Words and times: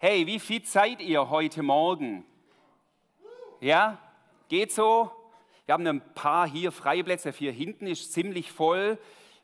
Hey, 0.00 0.28
wie 0.28 0.38
fit 0.38 0.64
seid 0.68 1.00
ihr 1.00 1.28
heute 1.28 1.60
Morgen? 1.60 2.24
Ja, 3.58 3.98
geht 4.48 4.70
so? 4.70 5.10
Wir 5.66 5.72
haben 5.72 5.84
ein 5.88 6.14
paar 6.14 6.48
hier 6.48 6.70
freie 6.70 7.02
Plätze. 7.02 7.32
Hier 7.32 7.50
hinten 7.50 7.88
ist 7.88 8.12
ziemlich 8.12 8.52
voll. 8.52 8.96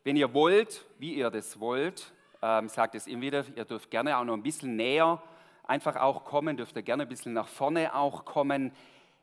Wenn 0.05 0.15
ihr 0.15 0.33
wollt, 0.33 0.85
wie 0.97 1.13
ihr 1.15 1.29
das 1.29 1.59
wollt, 1.59 2.09
ähm, 2.41 2.69
sagt 2.69 2.95
es 2.95 3.05
immer 3.05 3.23
wieder, 3.23 3.43
ihr 3.53 3.65
dürft 3.65 3.91
gerne 3.91 4.17
auch 4.17 4.23
noch 4.23 4.33
ein 4.33 4.43
bisschen 4.43 4.77
näher 4.77 5.21
einfach 5.65 5.97
auch 5.97 6.23
kommen, 6.23 6.55
dürft 6.55 6.77
ihr 6.77 6.83
gerne 6.83 7.03
ein 7.03 7.09
bisschen 7.09 7.33
nach 7.33 7.49
vorne 7.49 7.93
auch 7.93 8.23
kommen. 8.23 8.71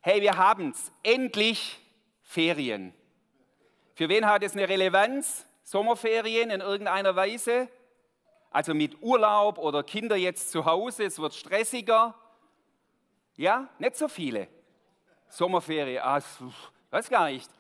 Hey, 0.03 0.21
wir 0.21 0.37
haben 0.37 0.73
es. 0.73 0.93
Endlich 1.03 1.81
Ferien. 2.21 2.93
Für 3.95 4.11
wen 4.11 4.27
hat 4.27 4.43
es 4.43 4.53
eine 4.53 4.69
Relevanz? 4.69 5.47
Sommerferien 5.65 6.51
in 6.51 6.61
irgendeiner 6.61 7.17
Weise? 7.17 7.69
Also 8.53 8.75
mit 8.75 9.01
Urlaub 9.01 9.57
oder 9.57 9.83
Kinder 9.83 10.17
jetzt 10.17 10.51
zu 10.51 10.67
Hause, 10.67 11.05
es 11.05 11.19
wird 11.19 11.33
stressiger. 11.35 12.15
Ja, 13.37 13.69
nicht 13.79 13.97
so 13.97 14.09
viele. 14.09 14.47
Sommerferien, 15.31 16.03
ah, 16.05 16.21
weiß 16.91 17.09
gar 17.09 17.31
nicht. 17.31 17.51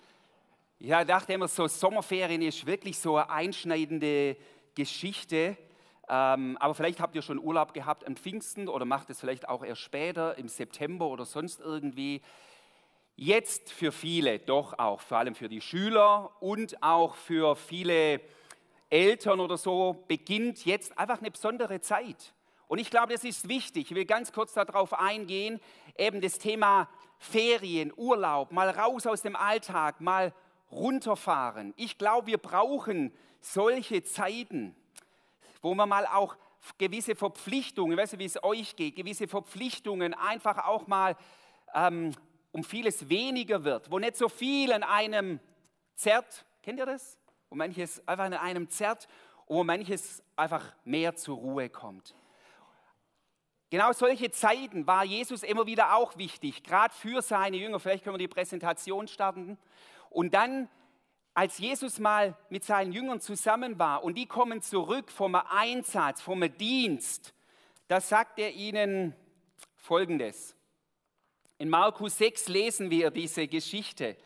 Ich 0.79 0.91
dachte 0.91 1.33
immer, 1.33 1.49
so 1.49 1.67
Sommerferien 1.67 2.43
ist 2.43 2.67
wirklich 2.67 2.99
so 2.99 3.17
eine 3.17 3.31
einschneidende 3.31 4.37
Geschichte. 4.75 5.57
Ähm, 6.11 6.59
aber 6.61 6.75
vielleicht 6.75 7.01
habt 7.01 7.15
ihr 7.15 7.23
schon 7.23 7.39
Urlaub 7.39 7.73
gehabt 7.73 8.07
am 8.07 8.17
Pfingsten 8.17 8.69
oder 8.69 8.85
macht 8.85 9.09
es 9.09 9.21
vielleicht 9.21 9.49
auch 9.49 9.65
erst 9.65 9.81
später, 9.81 10.37
im 10.37 10.49
September 10.49 11.07
oder 11.07 11.25
sonst 11.25 11.61
irgendwie. 11.61 12.21
Jetzt 13.17 13.73
für 13.73 13.93
viele, 13.93 14.41
doch 14.41 14.79
auch, 14.79 15.01
vor 15.01 15.19
allem 15.19 15.35
für 15.35 15.49
die 15.49 15.61
Schüler 15.63 16.33
und 16.41 16.83
auch 16.83 17.15
für 17.15 17.57
viele 17.57 18.21
Eltern 18.93 19.41
oder 19.41 19.57
so, 19.57 20.05
beginnt 20.07 20.67
jetzt 20.67 20.99
einfach 20.99 21.21
eine 21.21 21.31
besondere 21.31 21.81
Zeit. 21.81 22.35
Und 22.69 22.79
ich 22.79 22.91
glaube, 22.91 23.15
das 23.15 23.25
ist 23.25 23.49
wichtig. 23.49 23.91
Ich 23.91 23.97
will 23.97 24.05
ganz 24.05 24.33
kurz 24.33 24.53
darauf 24.53 24.93
eingehen, 24.93 25.61
eben 25.97 26.21
das 26.21 26.39
Thema 26.39 26.89
Ferien, 27.19 27.93
Urlaub, 27.97 28.53
mal 28.53 28.69
raus 28.69 29.07
aus 29.07 29.23
dem 29.23 29.35
Alltag, 29.35 30.01
mal 30.03 30.35
runterfahren. 30.71 31.73
Ich 31.77 31.97
glaube, 31.97 32.27
wir 32.27 32.39
brauchen 32.39 33.15
solche 33.41 34.03
Zeiten, 34.03 34.77
wo 35.63 35.75
man 35.75 35.89
mal 35.89 36.07
auch 36.07 36.37
gewisse 36.77 37.15
Verpflichtungen, 37.15 37.97
weißt 37.97 38.15
du, 38.15 38.19
wie 38.19 38.27
es 38.27 38.43
euch 38.43 38.77
geht, 38.77 38.97
gewisse 38.97 39.27
Verpflichtungen 39.27 40.13
einfach 40.13 40.67
auch 40.67 40.87
mal 40.87 41.17
ähm, 41.75 42.13
um 42.53 42.63
vieles 42.63 43.09
weniger 43.09 43.65
wird, 43.65 43.91
wo 43.91 43.99
nicht 43.99 44.17
so 44.17 44.29
viel 44.29 44.71
an 44.73 44.83
einem 44.83 45.41
zerrt. 45.95 46.45
Kennt 46.63 46.79
ihr 46.79 46.87
das? 46.87 47.19
Wo 47.53 47.57
manches 47.57 48.03
einfach 48.09 48.25
an 48.25 48.33
einem 48.33 48.67
zerrt 48.71 49.07
und 49.45 49.57
wo 49.59 49.63
manches 49.63 50.23
einfach 50.37 50.73
mehr 50.87 51.17
zur 51.17 51.37
Ruhe 51.37 51.69
kommt. 51.69 52.15
Genau 53.69 53.93
solche 53.93 54.31
Zeiten 54.31 54.87
war 54.87 55.05
Jesus 55.05 55.43
immer 55.43 55.67
wieder 55.67 55.95
auch 55.95 56.17
wichtig, 56.17 56.63
gerade 56.63 56.95
für 56.95 57.21
seine 57.21 57.59
Jünger. 57.59 57.79
Vielleicht 57.79 58.05
können 58.05 58.15
wir 58.15 58.27
die 58.27 58.27
Präsentation 58.27 59.07
starten. 59.07 59.59
Und 60.09 60.33
dann, 60.33 60.71
als 61.35 61.59
Jesus 61.59 61.99
mal 61.99 62.39
mit 62.49 62.65
seinen 62.65 62.91
Jüngern 62.91 63.21
zusammen 63.21 63.79
war 63.79 64.03
und 64.03 64.17
die 64.17 64.25
kommen 64.25 64.63
zurück 64.63 65.11
vom 65.11 65.35
Einsatz, 65.35 66.23
vom 66.23 66.41
Dienst, 66.57 67.35
da 67.87 68.01
sagt 68.01 68.39
er 68.39 68.53
ihnen 68.53 69.15
Folgendes. 69.77 70.57
In 71.59 71.69
Markus 71.69 72.17
6 72.17 72.49
lesen 72.49 72.89
wir 72.89 73.11
diese 73.11 73.47
Geschichte. 73.47 74.17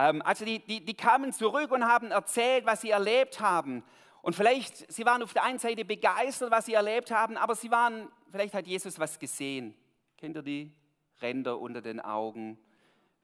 Ähm, 0.00 0.22
also 0.22 0.44
die, 0.44 0.60
die, 0.60 0.82
die 0.82 0.94
kamen 0.94 1.32
zurück 1.32 1.70
und 1.70 1.84
haben 1.84 2.10
erzählt, 2.10 2.64
was 2.64 2.80
sie 2.80 2.90
erlebt 2.90 3.40
haben. 3.40 3.84
Und 4.22 4.34
vielleicht, 4.34 4.90
sie 4.90 5.04
waren 5.04 5.22
auf 5.22 5.32
der 5.34 5.44
einen 5.44 5.58
Seite 5.58 5.84
begeistert, 5.84 6.50
was 6.50 6.66
sie 6.66 6.74
erlebt 6.74 7.10
haben, 7.10 7.36
aber 7.36 7.54
sie 7.54 7.70
waren, 7.70 8.08
vielleicht 8.30 8.54
hat 8.54 8.66
Jesus 8.66 8.98
was 8.98 9.18
gesehen. 9.18 9.74
Kennt 10.16 10.36
ihr 10.36 10.42
die? 10.42 10.72
Ränder 11.20 11.58
unter 11.58 11.82
den 11.82 12.00
Augen, 12.00 12.58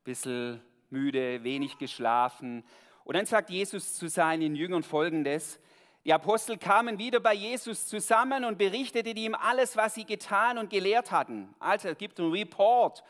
bisschen 0.05 0.60
müde, 0.91 1.42
wenig 1.44 1.78
geschlafen. 1.78 2.62
Und 3.05 3.17
dann 3.17 3.27
sagt 3.27 3.51
Jesus 3.51 3.95
zu 3.95 4.08
seinen 4.08 4.55
Jüngern 4.55 4.83
folgendes, 4.83 5.58
die 6.05 6.12
Apostel 6.12 6.56
kamen 6.56 6.98
wieder 6.98 7.20
bei 7.20 7.34
Jesus 7.34 7.86
zusammen 7.86 8.45
und 8.45 8.58
berichteten 8.58 9.17
ihm 9.17 9.34
alles, 9.34 9.77
was 9.77 9.95
sie 9.95 10.05
getan 10.05 10.56
und 10.56 10.70
gelehrt 10.70 11.11
hatten. 11.11 11.55
Also 11.58 11.89
es 11.89 11.98
gibt 11.98 12.20
einen 12.20 12.30
Report. 12.30 13.02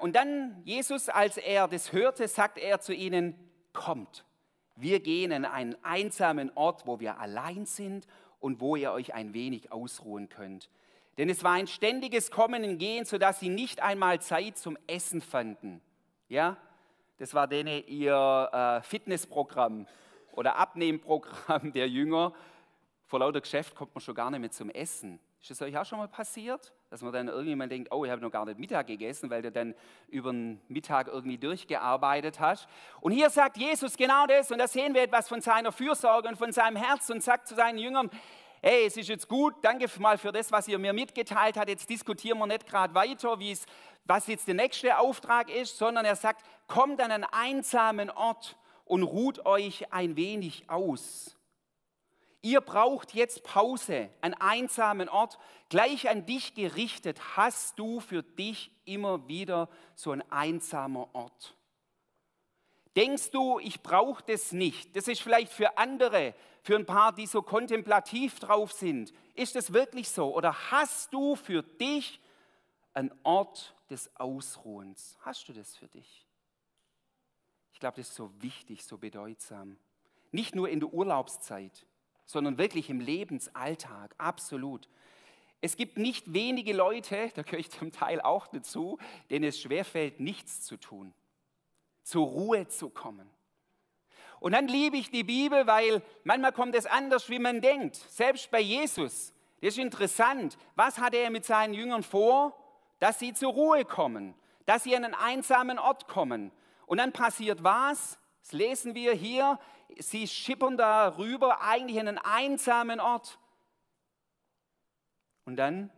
Und 0.00 0.16
dann 0.16 0.60
Jesus, 0.64 1.08
als 1.08 1.36
er 1.36 1.68
das 1.68 1.92
hörte, 1.92 2.26
sagt 2.26 2.58
er 2.58 2.80
zu 2.80 2.94
ihnen, 2.94 3.34
kommt, 3.72 4.24
wir 4.76 5.00
gehen 5.00 5.32
an 5.32 5.44
einen 5.44 5.76
einsamen 5.82 6.50
Ort, 6.54 6.86
wo 6.86 7.00
wir 7.00 7.18
allein 7.18 7.66
sind 7.66 8.06
und 8.40 8.60
wo 8.60 8.76
ihr 8.76 8.92
euch 8.92 9.14
ein 9.14 9.34
wenig 9.34 9.72
ausruhen 9.72 10.28
könnt. 10.28 10.70
Denn 11.16 11.28
es 11.28 11.42
war 11.42 11.52
ein 11.52 11.66
ständiges 11.66 12.30
Kommen 12.30 12.62
und 12.62 12.78
Gehen, 12.78 13.04
sodass 13.04 13.40
sie 13.40 13.48
nicht 13.48 13.80
einmal 13.80 14.20
Zeit 14.20 14.56
zum 14.56 14.78
Essen 14.86 15.20
fanden. 15.20 15.80
Ja, 16.28 16.56
das 17.18 17.34
war 17.34 17.48
denen 17.48 17.84
ihr 17.88 18.48
äh, 18.52 18.82
Fitnessprogramm 18.82 19.86
oder 20.32 20.56
Abnehmprogramm 20.56 21.72
der 21.72 21.88
Jünger. 21.88 22.32
Vor 23.06 23.18
lauter 23.18 23.40
Geschäft 23.40 23.74
kommt 23.74 23.94
man 23.94 24.00
schon 24.00 24.14
gar 24.14 24.30
nicht 24.30 24.40
mehr 24.40 24.50
zum 24.52 24.70
Essen. 24.70 25.18
Ist 25.40 25.50
das 25.50 25.62
euch 25.62 25.76
auch 25.78 25.84
schon 25.84 25.98
mal 25.98 26.08
passiert? 26.08 26.72
Dass 26.90 27.00
man 27.00 27.12
dann 27.12 27.28
irgendjemand 27.28 27.70
denkt, 27.70 27.92
oh, 27.92 28.04
ich 28.04 28.10
habe 28.10 28.20
noch 28.20 28.30
gar 28.30 28.44
nicht 28.44 28.58
Mittag 28.58 28.88
gegessen, 28.88 29.30
weil 29.30 29.42
du 29.42 29.52
dann 29.52 29.74
über 30.08 30.32
den 30.32 30.60
Mittag 30.68 31.06
irgendwie 31.06 31.38
durchgearbeitet 31.38 32.40
hast. 32.40 32.68
Und 33.00 33.12
hier 33.12 33.30
sagt 33.30 33.56
Jesus 33.56 33.96
genau 33.96 34.26
das, 34.26 34.50
und 34.50 34.58
da 34.58 34.66
sehen 34.66 34.94
wir 34.94 35.02
etwas 35.02 35.28
von 35.28 35.40
seiner 35.40 35.70
Fürsorge 35.70 36.28
und 36.28 36.36
von 36.36 36.52
seinem 36.52 36.76
Herz 36.76 37.08
und 37.10 37.22
sagt 37.22 37.46
zu 37.46 37.54
seinen 37.54 37.78
Jüngern, 37.78 38.10
hey, 38.62 38.86
es 38.86 38.96
ist 38.96 39.08
jetzt 39.08 39.28
gut, 39.28 39.54
danke 39.62 39.86
mal 40.00 40.18
für 40.18 40.32
das, 40.32 40.50
was 40.50 40.66
ihr 40.66 40.78
mir 40.78 40.92
mitgeteilt 40.92 41.56
habt. 41.56 41.68
Jetzt 41.68 41.88
diskutieren 41.88 42.38
wir 42.38 42.46
nicht 42.46 42.66
gerade 42.66 42.94
weiter, 42.94 43.38
wie 43.38 43.52
es, 43.52 43.64
was 44.04 44.26
jetzt 44.26 44.48
der 44.48 44.54
nächste 44.54 44.98
Auftrag 44.98 45.50
ist, 45.50 45.78
sondern 45.78 46.04
er 46.04 46.16
sagt, 46.16 46.44
kommt 46.66 47.00
an 47.00 47.12
einen 47.12 47.26
einsamen 47.30 48.10
Ort 48.10 48.56
und 48.84 49.04
ruht 49.04 49.46
euch 49.46 49.92
ein 49.92 50.16
wenig 50.16 50.68
aus. 50.68 51.37
Ihr 52.40 52.60
braucht 52.60 53.14
jetzt 53.14 53.42
Pause, 53.42 54.10
einen 54.20 54.34
einsamen 54.34 55.08
Ort, 55.08 55.38
gleich 55.68 56.08
an 56.08 56.24
dich 56.24 56.54
gerichtet. 56.54 57.36
Hast 57.36 57.78
du 57.78 58.00
für 58.00 58.22
dich 58.22 58.70
immer 58.84 59.26
wieder 59.26 59.68
so 59.96 60.12
ein 60.12 60.22
einsamer 60.30 61.08
Ort? 61.14 61.56
Denkst 62.94 63.30
du, 63.30 63.58
ich 63.58 63.82
brauche 63.82 64.22
das 64.24 64.52
nicht? 64.52 64.94
Das 64.96 65.08
ist 65.08 65.20
vielleicht 65.20 65.52
für 65.52 65.78
andere, 65.78 66.34
für 66.62 66.76
ein 66.76 66.86
paar, 66.86 67.12
die 67.12 67.26
so 67.26 67.42
kontemplativ 67.42 68.38
drauf 68.40 68.72
sind. 68.72 69.12
Ist 69.34 69.54
das 69.54 69.72
wirklich 69.72 70.08
so? 70.08 70.34
Oder 70.34 70.70
hast 70.70 71.12
du 71.12 71.36
für 71.36 71.62
dich 71.62 72.20
einen 72.94 73.12
Ort 73.24 73.74
des 73.90 74.14
Ausruhens? 74.16 75.16
Hast 75.20 75.48
du 75.48 75.52
das 75.52 75.76
für 75.76 75.88
dich? 75.88 76.26
Ich 77.72 77.80
glaube, 77.80 77.96
das 77.96 78.08
ist 78.08 78.16
so 78.16 78.30
wichtig, 78.42 78.84
so 78.84 78.98
bedeutsam. 78.98 79.76
Nicht 80.32 80.56
nur 80.56 80.68
in 80.68 80.80
der 80.80 80.92
Urlaubszeit, 80.92 81.86
sondern 82.28 82.58
wirklich 82.58 82.90
im 82.90 83.00
Lebensalltag, 83.00 84.14
absolut. 84.18 84.88
Es 85.62 85.76
gibt 85.76 85.96
nicht 85.96 86.34
wenige 86.34 86.74
Leute, 86.74 87.32
da 87.34 87.42
gehöre 87.42 87.58
ich 87.58 87.70
zum 87.70 87.90
Teil 87.90 88.20
auch 88.20 88.46
dazu, 88.46 88.98
denen 89.30 89.46
es 89.46 89.58
schwerfällt, 89.58 90.20
nichts 90.20 90.60
zu 90.60 90.76
tun, 90.76 91.14
zur 92.04 92.26
Ruhe 92.26 92.68
zu 92.68 92.90
kommen. 92.90 93.28
Und 94.40 94.52
dann 94.52 94.68
liebe 94.68 94.98
ich 94.98 95.10
die 95.10 95.24
Bibel, 95.24 95.66
weil 95.66 96.02
manchmal 96.22 96.52
kommt 96.52 96.76
es 96.76 96.86
anders, 96.86 97.30
wie 97.30 97.40
man 97.40 97.60
denkt. 97.60 97.96
Selbst 97.96 98.50
bei 98.50 98.60
Jesus, 98.60 99.32
das 99.60 99.70
ist 99.70 99.78
interessant. 99.78 100.58
Was 100.76 100.98
hatte 100.98 101.16
er 101.16 101.30
mit 101.30 101.44
seinen 101.44 101.74
Jüngern 101.74 102.02
vor? 102.02 102.54
Dass 103.00 103.18
sie 103.18 103.32
zur 103.32 103.52
Ruhe 103.52 103.84
kommen, 103.84 104.34
dass 104.66 104.84
sie 104.84 104.94
an 104.94 105.04
einen 105.04 105.14
einsamen 105.14 105.78
Ort 105.78 106.06
kommen, 106.06 106.52
und 106.84 106.98
dann 106.98 107.12
passiert 107.12 107.62
was? 107.62 108.18
Das 108.42 108.52
lesen 108.52 108.94
wir 108.94 109.12
hier. 109.12 109.58
Sie 109.98 110.28
schippern 110.28 110.76
da 110.76 111.16
rüber, 111.16 111.60
eigentlich 111.62 111.96
in 111.96 112.08
einen 112.08 112.18
einsamen 112.18 113.00
Ort. 113.00 113.38
Und 115.44 115.56
dann, 115.56 115.90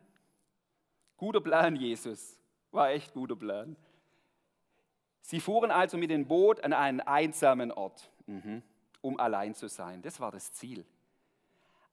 guter 1.17 1.41
Plan, 1.41 1.76
Jesus. 1.76 2.38
War 2.70 2.91
echt 2.91 3.12
guter 3.12 3.37
Plan. 3.37 3.76
Sie 5.23 5.41
fuhren 5.41 5.70
also 5.70 5.97
mit 5.97 6.11
dem 6.11 6.26
Boot 6.26 6.62
an 6.64 6.73
einen 6.73 7.00
einsamen 7.00 7.73
Ort, 7.73 8.11
mhm, 8.26 8.62
um 9.00 9.19
allein 9.19 9.55
zu 9.55 9.69
sein. 9.69 10.03
Das 10.03 10.20
war 10.20 10.31
das 10.31 10.53
Ziel. 10.53 10.87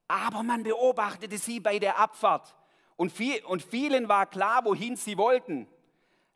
Aber 0.08 0.44
man 0.44 0.64
beobachtete 0.64 1.38
sie 1.38 1.60
bei 1.60 1.80
der 1.80 2.00
Abfahrt 2.00 2.56
und, 2.96 3.12
viel, 3.12 3.44
und 3.46 3.62
vielen 3.62 4.08
war 4.08 4.26
klar, 4.26 4.66
wohin 4.66 4.96
sie 4.96 5.18
wollten. 5.18 5.68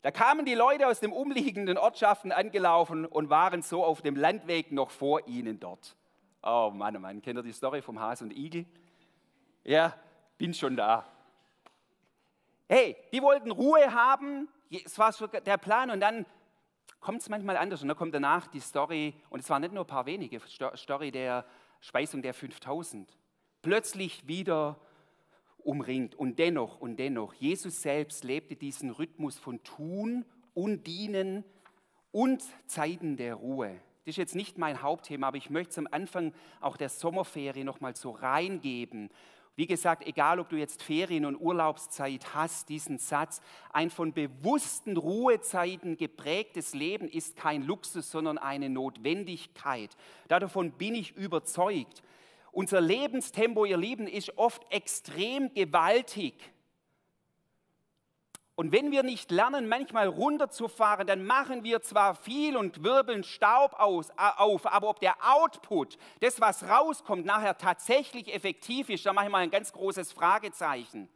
Da 0.02 0.10
kamen 0.10 0.46
die 0.46 0.56
Leute 0.56 0.88
aus 0.88 1.00
den 1.00 1.12
umliegenden 1.12 1.78
Ortschaften 1.78 2.32
angelaufen 2.32 3.06
und 3.06 3.30
waren 3.30 3.62
so 3.62 3.84
auf 3.84 4.02
dem 4.02 4.16
Landweg 4.16 4.72
noch 4.72 4.90
vor 4.90 5.28
ihnen 5.28 5.60
dort. 5.60 5.96
Oh 6.42 6.72
Mann, 6.74 6.98
oh 6.98 7.00
Mann, 7.00 7.22
kennt 7.22 7.38
ihr 7.38 7.44
die 7.44 7.54
Story 7.54 7.84
vom 7.84 8.00
Hase 8.00 8.24
und 8.24 8.32
Igel? 8.32 8.66
Ja, 9.64 9.94
bin 10.40 10.56
schon 10.56 10.76
da. 10.76 11.06
Hey, 12.68 12.98
die 13.12 13.22
wollten 13.22 13.52
Ruhe 13.52 13.94
haben, 13.94 14.48
es 14.72 14.98
war 14.98 15.12
so 15.12 15.28
der 15.28 15.58
Plan 15.58 15.92
und 15.92 16.00
dann 16.00 16.26
kommt 17.00 17.22
es 17.22 17.30
manchmal 17.30 17.58
anders 17.58 17.82
und 17.82 17.90
dann 17.90 17.98
kommt 17.98 18.16
danach 18.16 18.48
die 18.48 18.60
Story, 18.60 19.14
und 19.30 19.42
es 19.42 19.50
waren 19.50 19.62
nicht 19.62 19.74
nur 19.74 19.84
ein 19.84 19.88
paar 19.88 20.06
wenige, 20.06 20.40
Story 20.76 21.12
der 21.12 21.46
Speisung 21.80 22.22
der 22.22 22.34
5000. 22.34 23.18
Plötzlich 23.62 24.28
wieder 24.28 24.80
umringt. 25.66 26.16
Und 26.16 26.40
dennoch, 26.40 26.80
und 26.80 26.98
dennoch, 26.98 27.34
Jesus 27.34 27.82
selbst 27.82 28.24
lebte 28.24 28.56
diesen 28.56 28.90
Rhythmus 28.90 29.38
von 29.38 29.64
Tun 29.64 30.26
und 30.54 30.88
Dienen 30.88 31.44
und 32.12 32.44
Zeiten 32.68 33.18
der 33.18 33.36
Ruhe. 33.36 33.80
Das 34.06 34.14
ist 34.14 34.18
jetzt 34.18 34.36
nicht 34.36 34.58
mein 34.58 34.82
Hauptthema, 34.82 35.28
aber 35.28 35.38
ich 35.38 35.50
möchte 35.50 35.76
zum 35.76 35.88
Anfang 35.92 36.34
auch 36.60 36.76
der 36.76 36.90
Sommerferie 36.90 37.64
nochmal 37.64 37.96
so 37.96 38.12
reingeben. 38.12 39.10
Wie 39.56 39.68
gesagt, 39.68 40.08
egal 40.08 40.40
ob 40.40 40.50
du 40.50 40.56
jetzt 40.56 40.82
Ferien- 40.82 41.26
und 41.26 41.36
Urlaubszeit 41.36 42.34
hast, 42.34 42.70
diesen 42.70 42.98
Satz, 42.98 43.42
ein 43.72 43.90
von 43.90 44.14
bewussten 44.14 44.98
Ruhezeiten 44.98 45.98
geprägtes 45.98 46.74
Leben 46.74 47.08
ist 47.08 47.36
kein 47.36 47.62
Luxus, 47.64 48.10
sondern 48.10 48.38
eine 48.38 48.70
Notwendigkeit. 48.70 49.96
Davon 50.30 50.72
bin 50.72 50.96
ich 50.96 51.16
überzeugt. 51.16 52.02
Unser 52.52 52.82
Lebenstempo, 52.82 53.66
ihr 53.66 53.78
Lieben, 53.78 54.08
ist 54.08 54.38
oft 54.38 54.70
extrem 54.72 55.54
gewaltig. 55.54 56.36
Und 58.56 58.72
wenn 58.72 58.92
wir 58.92 59.02
nicht 59.02 59.32
lernen, 59.32 59.68
manchmal 59.68 60.08
runterzufahren, 60.08 61.08
dann 61.08 61.26
machen 61.26 61.64
wir 61.64 61.82
zwar 61.82 62.14
viel 62.14 62.58
und 62.58 62.84
wirbeln 62.84 63.24
Staub 63.24 63.74
aus, 63.80 64.10
auf, 64.18 64.72
aber 64.72 64.90
ob 64.90 65.00
der 65.00 65.16
Output, 65.22 65.98
das, 66.20 66.42
was 66.42 66.70
rauskommt, 66.70 67.26
nachher 67.26 67.58
tatsächlich 67.58 68.32
effektiv 68.34 68.90
ist, 68.90 69.06
da 69.06 69.14
mache 69.14 69.26
ich 69.26 69.32
mal 69.32 69.40
ein 69.40 69.50
ganz 69.50 69.72
großes 69.72 70.12
Fragezeichen. 70.12 71.10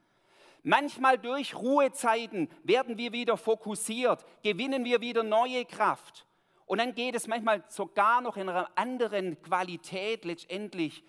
Manchmal 0.64 1.20
durch 1.20 1.54
Ruhezeiten 1.56 2.50
werden 2.64 2.98
wir 2.98 3.12
wieder 3.12 3.38
fokussiert, 3.38 4.26
gewinnen 4.42 4.84
wir 4.84 5.02
wieder 5.02 5.22
neue 5.22 5.66
Kraft. 5.66 6.26
Und 6.66 6.80
dann 6.80 6.96
geht 6.96 7.14
es 7.14 7.28
manchmal 7.28 7.64
sogar 7.68 8.22
noch 8.22 8.38
in 8.38 8.50
einer 8.50 8.72
anderen 8.76 9.40
Qualität 9.44 10.26
letztendlich 10.26 11.04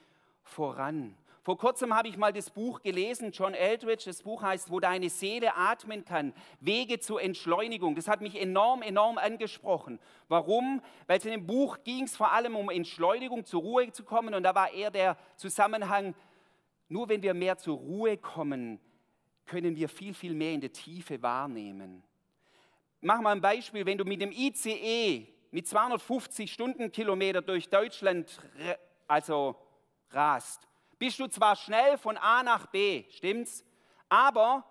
voran. 0.47 1.17
Vor 1.43 1.59
kurzem 1.59 1.95
habe 1.95 2.09
ich 2.09 2.17
mal 2.17 2.33
das 2.33 2.51
Buch 2.51 2.83
gelesen, 2.83 3.31
John 3.31 3.55
Eldridge, 3.55 4.05
das 4.07 4.23
Buch 4.23 4.43
heißt, 4.43 4.69
wo 4.69 4.81
deine 4.81 5.09
Seele 5.11 5.55
atmen 5.55 6.05
kann, 6.05 6.33
Wege 6.59 6.99
zur 6.99 7.23
Entschleunigung. 7.23 7.95
Das 7.95 8.09
hat 8.09 8.21
mich 8.21 8.41
enorm, 8.41 8.83
enorm 8.83 9.17
angesprochen. 9.17 10.01
Warum? 10.27 10.83
Weil 11.07 11.19
es 11.19 11.25
in 11.25 11.31
dem 11.31 11.47
Buch 11.47 11.79
ging 11.85 12.03
es 12.03 12.17
vor 12.17 12.33
allem 12.33 12.57
um 12.57 12.69
Entschleunigung, 12.69 13.45
zur 13.45 13.63
Ruhe 13.63 13.93
zu 13.93 14.03
kommen 14.03 14.35
und 14.35 14.43
da 14.43 14.57
war 14.57 14.73
eher 14.73 14.91
der 14.91 15.17
Zusammenhang, 15.37 16.17
nur 16.89 17.09
wenn 17.09 17.23
wir 17.23 17.33
mehr 17.33 17.59
zur 17.59 17.77
Ruhe 17.77 18.17
kommen, 18.17 18.81
können 19.45 19.77
wir 19.77 19.89
viel, 19.89 20.15
viel 20.15 20.35
mehr 20.35 20.53
in 20.53 20.61
der 20.61 20.73
Tiefe 20.73 21.23
wahrnehmen. 21.23 22.03
Mach 23.01 23.21
mal 23.21 23.31
ein 23.31 23.41
Beispiel, 23.41 23.87
wenn 23.87 23.99
du 23.99 24.05
mit 24.05 24.21
dem 24.21 24.33
ICE 24.33 25.29
mit 25.53 25.69
250 25.69 26.53
Stundenkilometer 26.53 27.41
durch 27.41 27.69
Deutschland 27.69 28.41
also 29.07 29.57
rast, 30.11 30.67
bist 30.99 31.19
du 31.19 31.27
zwar 31.27 31.57
schnell 31.57 31.99
von 31.99 32.17
A 32.17 32.43
nach 32.43 32.67
B, 32.67 33.05
stimmt's? 33.11 33.65
Aber 34.09 34.65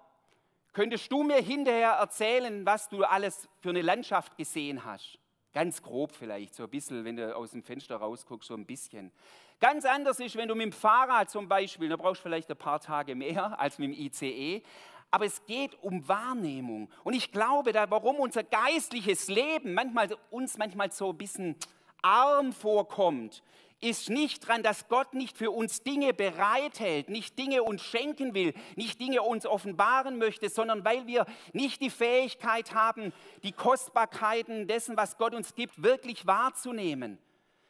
könntest 0.73 1.11
du 1.11 1.23
mir 1.23 1.41
hinterher 1.41 1.91
erzählen, 1.91 2.65
was 2.65 2.89
du 2.89 3.03
alles 3.03 3.47
für 3.59 3.69
eine 3.69 3.81
Landschaft 3.81 4.37
gesehen 4.37 4.83
hast? 4.83 5.19
Ganz 5.53 5.81
grob 5.81 6.13
vielleicht, 6.13 6.55
so 6.55 6.63
ein 6.63 6.69
bisschen, 6.69 7.05
wenn 7.05 7.15
du 7.15 7.35
aus 7.35 7.51
dem 7.51 7.63
Fenster 7.63 7.97
rausguckst, 7.97 8.47
so 8.47 8.55
ein 8.55 8.65
bisschen. 8.65 9.11
Ganz 9.59 9.85
anders 9.85 10.19
ist, 10.19 10.35
wenn 10.35 10.49
du 10.49 10.55
mit 10.55 10.65
dem 10.65 10.71
Fahrrad 10.73 11.29
zum 11.29 11.47
Beispiel, 11.47 11.87
da 11.87 11.95
brauchst 11.95 12.19
du 12.19 12.23
vielleicht 12.23 12.49
ein 12.49 12.57
paar 12.57 12.79
Tage 12.79 13.15
mehr 13.15 13.57
als 13.59 13.77
mit 13.77 13.89
dem 13.89 13.93
ICE, 13.93 14.63
aber 15.11 15.25
es 15.25 15.45
geht 15.45 15.81
um 15.81 16.05
Wahrnehmung. 16.07 16.89
Und 17.03 17.13
ich 17.13 17.31
glaube, 17.31 17.71
da, 17.71 17.89
warum 17.89 18.17
unser 18.17 18.43
geistliches 18.43 19.27
Leben 19.27 19.73
manchmal, 19.73 20.09
uns 20.29 20.57
manchmal 20.57 20.91
so 20.91 21.11
ein 21.11 21.17
bisschen 21.17 21.55
arm 22.01 22.51
vorkommt, 22.51 23.41
ist 23.85 24.09
nicht 24.09 24.47
dran, 24.47 24.63
dass 24.63 24.87
Gott 24.87 25.13
nicht 25.13 25.37
für 25.37 25.51
uns 25.51 25.83
Dinge 25.83 26.13
bereithält, 26.13 27.09
nicht 27.09 27.37
Dinge 27.37 27.63
uns 27.63 27.83
schenken 27.83 28.33
will, 28.33 28.53
nicht 28.75 28.99
Dinge 28.99 29.21
uns 29.21 29.45
offenbaren 29.45 30.17
möchte, 30.17 30.49
sondern 30.49 30.83
weil 30.83 31.05
wir 31.05 31.25
nicht 31.53 31.81
die 31.81 31.91
Fähigkeit 31.91 32.73
haben, 32.73 33.13
die 33.43 33.51
Kostbarkeiten 33.51 34.67
dessen, 34.67 34.97
was 34.97 35.17
Gott 35.17 35.35
uns 35.35 35.53
gibt, 35.53 35.83
wirklich 35.83 36.25
wahrzunehmen, 36.25 37.19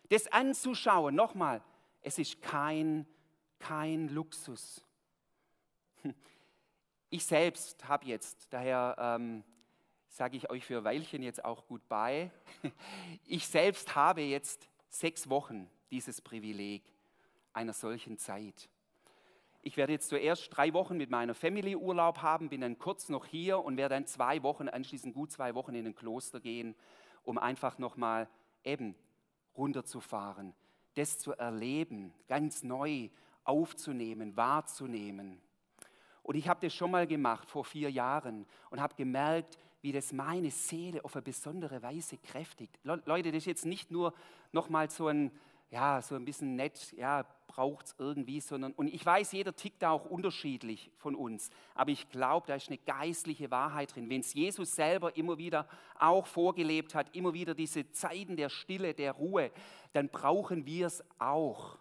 das 0.10 0.28
anzuschauen. 0.28 1.16
Nochmal, 1.16 1.62
es 2.02 2.18
ist 2.18 2.42
kein, 2.42 3.06
kein 3.60 4.08
Luxus. 4.08 4.86
Ich 7.10 7.26
selbst 7.26 7.88
habe 7.88 8.06
jetzt, 8.06 8.48
daher 8.52 8.96
ähm, 8.98 9.44
sage 10.08 10.38
ich 10.38 10.50
euch 10.50 10.64
für 10.64 10.84
Weilchen 10.84 11.24
jetzt 11.24 11.44
auch 11.44 11.68
gut 11.68 11.88
bei, 11.90 12.32
ich 13.26 13.48
selbst 13.48 13.96
habe 13.96 14.22
jetzt 14.22 14.70
sechs 14.88 15.30
Wochen 15.30 15.70
dieses 15.96 16.20
Privileg 16.20 16.84
einer 17.54 17.72
solchen 17.72 18.18
Zeit. 18.18 18.70
Ich 19.62 19.78
werde 19.78 19.94
jetzt 19.94 20.10
zuerst 20.10 20.50
drei 20.52 20.74
Wochen 20.74 20.98
mit 20.98 21.10
meiner 21.10 21.34
Family 21.34 21.74
Urlaub 21.74 22.18
haben, 22.22 22.50
bin 22.50 22.60
dann 22.60 22.78
kurz 22.78 23.08
noch 23.08 23.26
hier 23.26 23.64
und 23.64 23.78
werde 23.78 23.96
dann 23.96 24.06
zwei 24.06 24.44
Wochen, 24.44 24.68
anschließend 24.68 25.16
gut 25.16 25.32
zwei 25.32 25.56
Wochen 25.56 25.74
in 25.74 25.88
ein 25.88 25.96
Kloster 25.96 26.42
gehen, 26.42 26.76
um 27.24 27.38
einfach 27.38 27.78
nochmal 27.78 28.28
eben 28.66 28.94
runterzufahren, 29.56 30.54
das 30.96 31.18
zu 31.18 31.32
erleben, 31.32 32.14
ganz 32.28 32.62
neu 32.62 33.08
aufzunehmen, 33.46 34.36
wahrzunehmen. 34.36 35.42
Und 36.24 36.36
ich 36.36 36.50
habe 36.50 36.60
das 36.60 36.74
schon 36.74 36.92
mal 36.92 37.08
gemacht 37.08 37.50
vor 37.50 37.64
vier 37.64 37.90
Jahren 37.90 38.46
und 38.70 38.82
habe 38.82 38.96
gemerkt, 38.96 39.58
wie 39.82 39.94
das 39.94 40.12
meine 40.12 40.52
Seele 40.52 41.06
auf 41.06 41.16
eine 41.16 41.22
besondere 41.22 41.82
Weise 41.82 42.18
kräftigt. 42.18 42.78
Leute, 42.84 43.32
das 43.32 43.44
ist 43.44 43.46
jetzt 43.46 43.66
nicht 43.66 43.92
nur 43.92 44.14
nochmal 44.52 44.90
so 44.90 45.08
ein 45.08 45.32
ja, 45.70 46.02
so 46.02 46.16
ein 46.16 46.26
bisschen 46.26 46.56
nett, 46.56 46.94
ja, 46.94 47.26
braucht 47.48 47.88
es 47.88 47.96
irgendwie, 47.98 48.40
sondern, 48.40 48.74
und 48.74 48.88
ich 48.88 49.06
weiß, 49.06 49.32
jeder 49.32 49.56
tickt 49.56 49.82
da 49.82 49.92
auch 49.92 50.06
unterschiedlich 50.06 50.92
von 50.98 51.16
uns, 51.16 51.50
aber 51.74 51.92
ich 51.92 52.10
glaube, 52.10 52.48
da 52.48 52.56
ist 52.56 52.68
eine 52.68 52.78
geistliche 52.78 53.50
Wahrheit 53.52 53.96
drin. 53.96 54.10
Wenn 54.10 54.22
es 54.22 54.34
Jesus 54.34 54.76
selber 54.76 55.16
immer 55.16 55.38
wieder 55.38 55.68
auch 56.00 56.28
vorgelebt 56.28 56.96
hat, 56.96 57.16
immer 57.16 57.34
wieder 57.34 57.56
diese 57.56 57.90
Zeiten 57.92 58.36
der 58.36 58.50
Stille, 58.50 58.94
der 58.94 59.14
Ruhe, 59.14 59.52
dann 59.94 60.10
brauchen 60.10 60.66
wir 60.66 60.88
es 60.88 61.04
auch. 61.20 61.78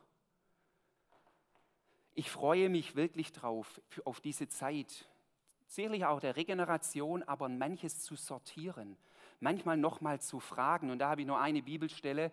Ich 2.15 2.31
freue 2.31 2.69
mich 2.69 2.95
wirklich 2.95 3.33
drauf, 3.33 3.81
auf 4.05 4.21
diese 4.21 4.49
Zeit, 4.49 5.09
sicherlich 5.67 6.05
auch 6.05 6.21
der 6.21 6.37
Regeneration, 6.37 7.25
aber 7.25 7.49
manches 7.49 8.01
zu 8.01 8.15
sortieren, 8.15 8.97
manchmal 9.41 9.77
nochmal 9.77 10.21
zu 10.21 10.39
fragen. 10.39 10.91
Und 10.91 11.01
da 11.01 11.11
habe 11.11 11.23
ich 11.23 11.27
nur 11.27 11.41
eine 11.41 11.63
Bibelstelle, 11.63 12.31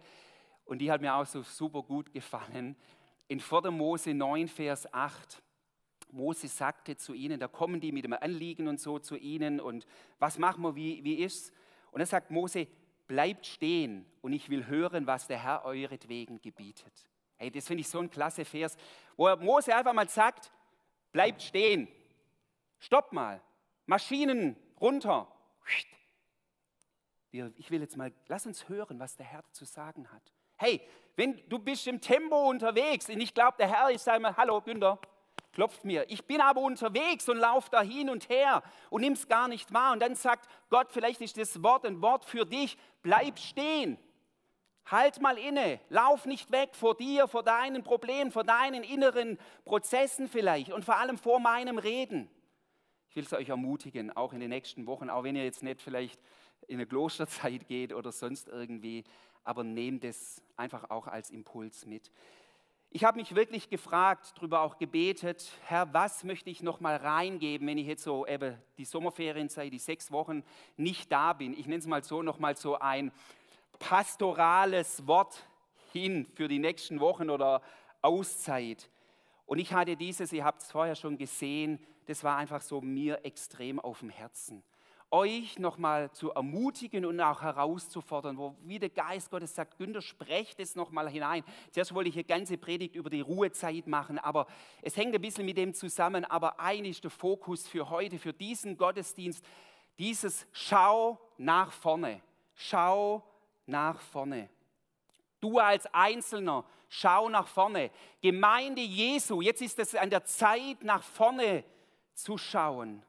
und 0.72 0.80
die 0.80 0.90
hat 0.90 1.02
mir 1.02 1.14
auch 1.14 1.26
so 1.26 1.44
super 1.44 1.84
gut 1.84 2.14
gefallen. 2.14 2.78
In 3.28 3.42
4. 3.42 3.72
Mose 3.72 4.14
9, 4.14 4.48
Vers 4.48 4.94
8. 4.94 5.44
Mose 6.12 6.48
sagte 6.48 6.96
zu 6.96 7.14
ihnen, 7.14 7.42
da 7.42 7.50
kommen 7.50 7.82
die 7.82 7.92
mit 7.92 8.06
dem 8.06 8.14
Anliegen 8.14 8.70
und 8.70 8.80
so 8.80 8.98
zu 8.98 9.18
ihnen 9.18 9.60
und 9.60 9.86
was 10.18 10.40
machen 10.40 10.64
wir, 10.64 10.74
wie, 10.74 11.04
wie 11.04 11.16
ist's? 11.16 11.52
Und 11.92 12.00
dann 12.00 12.08
sagt 12.08 12.32
Mose, 12.32 12.68
bleibt 13.06 13.46
stehen 13.48 14.06
und 14.22 14.32
ich 14.32 14.50
will 14.50 14.66
hören, 14.66 15.06
was 15.08 15.28
der 15.28 15.44
Herr 15.44 15.66
euretwegen 15.66 16.40
gebietet. 16.40 17.06
Hey, 17.36 17.52
das 17.52 17.68
finde 17.68 17.82
ich 17.82 17.90
so 17.90 18.00
ein 18.00 18.10
klasse 18.10 18.46
Vers, 18.46 18.78
wo 19.18 19.36
Mose 19.36 19.76
einfach 19.76 19.92
mal 19.92 20.08
sagt, 20.08 20.54
bleibt 21.12 21.42
stehen, 21.42 21.90
stopp 22.80 23.12
mal, 23.12 23.42
Maschinen 23.88 24.56
runter. 24.80 25.28
Ich 27.30 27.72
will 27.72 27.82
jetzt 27.82 27.98
mal, 27.98 28.14
lass 28.30 28.46
uns 28.46 28.70
hören, 28.70 29.02
was 29.02 29.18
der 29.18 29.26
Herr 29.26 29.44
zu 29.52 29.66
sagen 29.66 30.10
hat. 30.14 30.32
Hey, 30.62 30.80
wenn 31.16 31.42
du 31.50 31.58
bist 31.58 31.88
im 31.88 32.00
Tempo 32.00 32.48
unterwegs 32.48 33.10
und 33.10 33.20
ich 33.20 33.34
glaube, 33.34 33.58
der 33.58 33.68
Herr, 33.68 33.90
ich 33.90 34.00
sage 34.00 34.20
mal, 34.20 34.38
hallo 34.38 34.62
Günther, 34.62 35.00
klopft 35.54 35.84
mir. 35.84 36.06
Ich 36.08 36.24
bin 36.26 36.40
aber 36.40 36.62
unterwegs 36.62 37.28
und 37.30 37.38
laufe 37.38 37.72
da 37.72 37.82
hin 37.82 38.12
und 38.12 38.30
her 38.30 38.62
und 38.92 39.02
nimm 39.02 39.14
es 39.14 39.28
gar 39.28 39.48
nicht 39.48 39.74
wahr. 39.74 39.94
Und 39.94 40.02
dann 40.02 40.14
sagt 40.14 40.48
Gott, 40.70 40.92
vielleicht 40.92 41.20
ist 41.22 41.36
das 41.38 41.64
Wort 41.64 41.84
ein 41.84 42.00
Wort 42.04 42.26
für 42.26 42.46
dich, 42.46 42.78
bleib 43.02 43.40
stehen. 43.40 43.98
Halt 44.86 45.20
mal 45.20 45.40
inne, 45.40 45.80
lauf 45.90 46.28
nicht 46.28 46.52
weg 46.52 46.76
vor 46.76 46.96
dir, 46.96 47.28
vor 47.28 47.42
deinen 47.42 47.82
Problemen, 47.82 48.30
vor 48.30 48.44
deinen 48.44 48.84
inneren 48.84 49.40
Prozessen 49.66 50.28
vielleicht 50.28 50.72
und 50.72 50.86
vor 50.86 50.98
allem 50.98 51.18
vor 51.18 51.40
meinem 51.40 51.80
Reden. 51.80 52.30
Ich 53.10 53.16
will 53.16 53.24
es 53.24 53.34
euch 53.34 53.50
ermutigen, 53.50 54.16
auch 54.16 54.32
in 54.32 54.40
den 54.40 54.50
nächsten 54.50 54.86
Wochen, 54.86 55.10
auch 55.10 55.24
wenn 55.24 55.36
ihr 55.36 55.44
jetzt 55.44 55.64
nicht 55.64 55.82
vielleicht 55.82 56.22
in 56.68 56.76
eine 56.76 56.86
Klosterzeit 56.86 57.68
geht 57.68 57.94
oder 57.94 58.12
sonst 58.12 58.48
irgendwie, 58.48 59.04
aber 59.44 59.64
nehmt 59.64 60.04
es 60.04 60.42
einfach 60.58 60.90
auch 60.90 61.08
als 61.08 61.30
Impuls 61.30 61.86
mit. 61.86 62.12
Ich 62.94 63.06
habe 63.06 63.20
mich 63.20 63.36
wirklich 63.36 63.70
gefragt, 63.70 64.34
darüber 64.36 64.62
auch 64.62 64.78
gebetet, 64.78 65.50
Herr, 65.66 65.94
was 65.94 66.26
möchte 66.26 66.50
ich 66.50 66.62
noch 66.62 66.82
mal 66.82 66.98
reingeben, 66.98 67.66
wenn 67.68 67.78
ich 67.78 67.88
jetzt 67.88 68.04
so 68.04 68.28
eben 68.28 68.58
die 68.78 68.84
Sommerferienzeit, 68.84 69.72
die 69.72 69.80
sechs 69.80 70.12
Wochen 70.12 70.44
nicht 70.76 71.10
da 71.10 71.32
bin. 71.32 71.54
Ich 71.54 71.68
nenne 71.68 71.80
es 71.80 71.88
mal 71.88 72.04
so, 72.04 72.22
noch 72.22 72.40
mal 72.40 72.58
so 72.58 72.78
ein 72.80 73.14
pastorales 73.80 75.08
Wort 75.08 75.48
hin 75.94 76.26
für 76.36 76.50
die 76.50 76.60
nächsten 76.60 77.00
Wochen 77.00 77.30
oder 77.30 77.62
Auszeit. 78.02 78.90
Und 79.46 79.60
ich 79.60 79.74
hatte 79.74 79.96
dieses, 79.96 80.34
ihr 80.34 80.44
habt 80.44 80.62
es 80.62 80.72
vorher 80.72 80.96
schon 80.96 81.18
gesehen, 81.18 81.80
das 82.08 82.26
war 82.26 82.36
einfach 82.36 82.62
so 82.62 82.82
mir 82.82 83.24
extrem 83.24 83.80
auf 83.80 84.00
dem 84.00 84.10
Herzen. 84.10 84.64
Euch 85.12 85.60
nochmal 85.60 86.10
zu 86.12 86.32
ermutigen 86.32 87.06
und 87.06 87.20
auch 87.20 87.42
herauszufordern, 87.42 88.38
wo 88.38 88.56
wie 88.64 88.80
der 88.80 88.90
Geist 88.90 89.30
Gottes 89.30 89.54
sagt, 89.54 89.78
Günther, 89.78 90.02
sprecht 90.02 90.60
es 90.60 90.76
nochmal 90.76 91.10
hinein. 91.10 91.44
Zuerst 91.72 91.94
wollte 91.94 92.10
ich 92.10 92.16
eine 92.16 92.24
ganze 92.24 92.58
Predigt 92.58 92.96
über 92.96 93.10
die 93.10 93.22
Ruhezeit 93.22 93.88
machen, 93.88 94.18
aber 94.18 94.48
es 94.82 94.96
hängt 94.96 95.14
ein 95.14 95.22
bisschen 95.22 95.46
mit 95.46 95.58
dem 95.58 95.74
zusammen. 95.74 96.24
Aber 96.26 96.60
eigentlich 96.60 96.98
ist 96.98 97.04
der 97.04 97.12
Fokus 97.12 97.68
für 97.68 97.90
heute, 97.90 98.18
für 98.18 98.34
diesen 98.34 98.78
Gottesdienst, 98.78 99.46
dieses 100.00 100.48
Schau 100.52 101.20
nach 101.38 101.72
vorne. 101.72 102.22
Schau 102.56 103.24
nach 103.66 104.00
vorne. 104.00 104.50
Du 105.42 105.60
als 105.60 105.92
Einzelner, 105.94 106.64
schau 106.88 107.28
nach 107.28 107.48
vorne. 107.48 107.92
Gemeinde 108.22 108.82
Jesu, 108.82 109.42
jetzt 109.42 109.62
ist 109.62 109.80
es 109.80 109.96
an 109.96 110.10
der 110.10 110.24
Zeit, 110.24 110.84
nach 110.84 111.04
vorne 111.04 111.64
zu 112.14 112.38
schauen. 112.38 113.04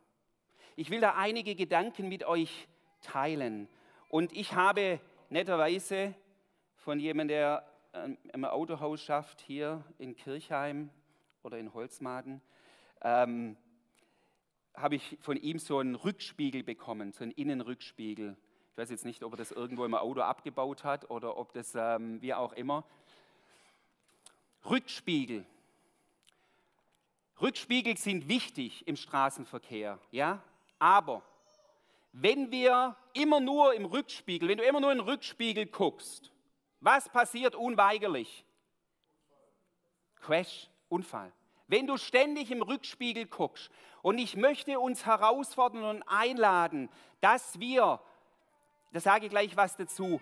Ich 0.82 0.90
will 0.90 1.00
da 1.00 1.14
einige 1.14 1.54
Gedanken 1.54 2.08
mit 2.08 2.24
euch 2.24 2.66
teilen. 3.02 3.68
Und 4.08 4.32
ich 4.32 4.54
habe 4.54 4.98
netterweise 5.30 6.12
von 6.74 6.98
jemandem, 6.98 7.36
der 7.36 7.72
ähm, 7.92 8.18
im 8.32 8.44
Autohaus 8.44 9.00
schafft, 9.00 9.40
hier 9.42 9.84
in 9.98 10.16
Kirchheim 10.16 10.90
oder 11.44 11.56
in 11.56 11.72
Holzmaden, 11.72 12.42
ähm, 13.00 13.56
habe 14.74 14.96
ich 14.96 15.18
von 15.20 15.36
ihm 15.36 15.60
so 15.60 15.78
einen 15.78 15.94
Rückspiegel 15.94 16.64
bekommen, 16.64 17.12
so 17.12 17.22
einen 17.22 17.30
Innenrückspiegel. 17.30 18.36
Ich 18.72 18.76
weiß 18.76 18.90
jetzt 18.90 19.04
nicht, 19.04 19.22
ob 19.22 19.34
er 19.34 19.36
das 19.36 19.52
irgendwo 19.52 19.84
im 19.84 19.94
Auto 19.94 20.22
abgebaut 20.22 20.82
hat 20.82 21.10
oder 21.10 21.36
ob 21.36 21.52
das 21.52 21.76
ähm, 21.76 22.20
wie 22.20 22.34
auch 22.34 22.54
immer. 22.54 22.84
Rückspiegel. 24.68 25.46
Rückspiegel 27.40 27.96
sind 27.96 28.26
wichtig 28.26 28.84
im 28.88 28.96
Straßenverkehr, 28.96 30.00
ja? 30.10 30.42
Aber 30.82 31.22
wenn 32.10 32.50
wir 32.50 32.96
immer 33.12 33.38
nur 33.38 33.72
im 33.72 33.84
Rückspiegel, 33.84 34.48
wenn 34.48 34.58
du 34.58 34.64
immer 34.64 34.80
nur 34.80 34.90
in 34.90 34.98
den 34.98 35.06
Rückspiegel 35.06 35.66
guckst, 35.66 36.32
was 36.80 37.08
passiert 37.08 37.54
unweigerlich? 37.54 38.44
Crash, 40.16 40.68
Unfall. 40.88 41.32
Wenn 41.68 41.86
du 41.86 41.96
ständig 41.98 42.50
im 42.50 42.62
Rückspiegel 42.62 43.26
guckst, 43.26 43.70
und 44.02 44.18
ich 44.18 44.34
möchte 44.34 44.80
uns 44.80 45.06
herausfordern 45.06 45.84
und 45.84 46.02
einladen, 46.08 46.88
dass 47.20 47.60
wir, 47.60 48.00
da 48.90 48.98
sage 48.98 49.26
ich 49.26 49.30
gleich 49.30 49.56
was 49.56 49.76
dazu, 49.76 50.20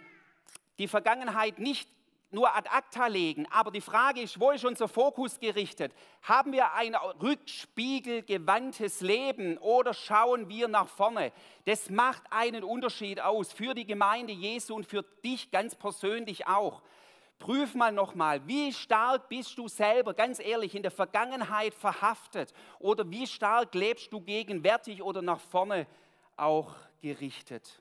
die 0.76 0.88
Vergangenheit 0.88 1.59
nicht 1.59 1.88
nur 2.31 2.55
ad 2.55 2.69
acta 2.69 3.07
legen. 3.07 3.47
Aber 3.51 3.71
die 3.71 3.81
Frage 3.81 4.23
ist, 4.23 4.39
wo 4.39 4.51
ist 4.51 4.65
unser 4.65 4.89
Fokus 4.89 5.39
gerichtet? 5.39 5.93
Haben 6.23 6.53
wir 6.53 6.73
ein 6.75 6.95
rückspiegelgewandtes 6.95 9.01
Leben 9.01 9.59
oder 9.59 9.95
schauen 9.95 10.49
wir 10.49 10.69
nach 10.69 10.89
vorne? 10.89 11.33
Das 11.65 11.91
macht 11.91 12.23
einen 12.31 12.65
Unterschied 12.65 13.21
aus 13.21 13.53
für 13.53 13.75
die 13.75 13.87
Gemeinde 13.87 14.33
Jesu 14.33 14.75
und 14.75 14.87
für 14.87 15.03
dich 15.25 15.51
ganz 15.51 15.75
persönlich 15.75 16.47
auch. 16.47 16.83
Prüf 17.39 17.75
mal 17.75 17.91
nochmal, 17.91 18.47
wie 18.47 18.71
stark 18.71 19.31
bist 19.31 19.57
du 19.57 19.67
selber, 19.67 20.13
ganz 20.13 20.41
ehrlich, 20.41 20.75
in 20.75 20.83
der 20.83 20.91
Vergangenheit 20.91 21.73
verhaftet 21.73 22.53
oder 22.79 23.11
wie 23.11 23.27
stark 23.27 23.75
lebst 23.75 24.13
du 24.13 24.21
gegenwärtig 24.21 25.03
oder 25.03 25.23
nach 25.23 25.41
vorne 25.41 25.87
auch 26.37 26.75
gerichtet. 27.01 27.81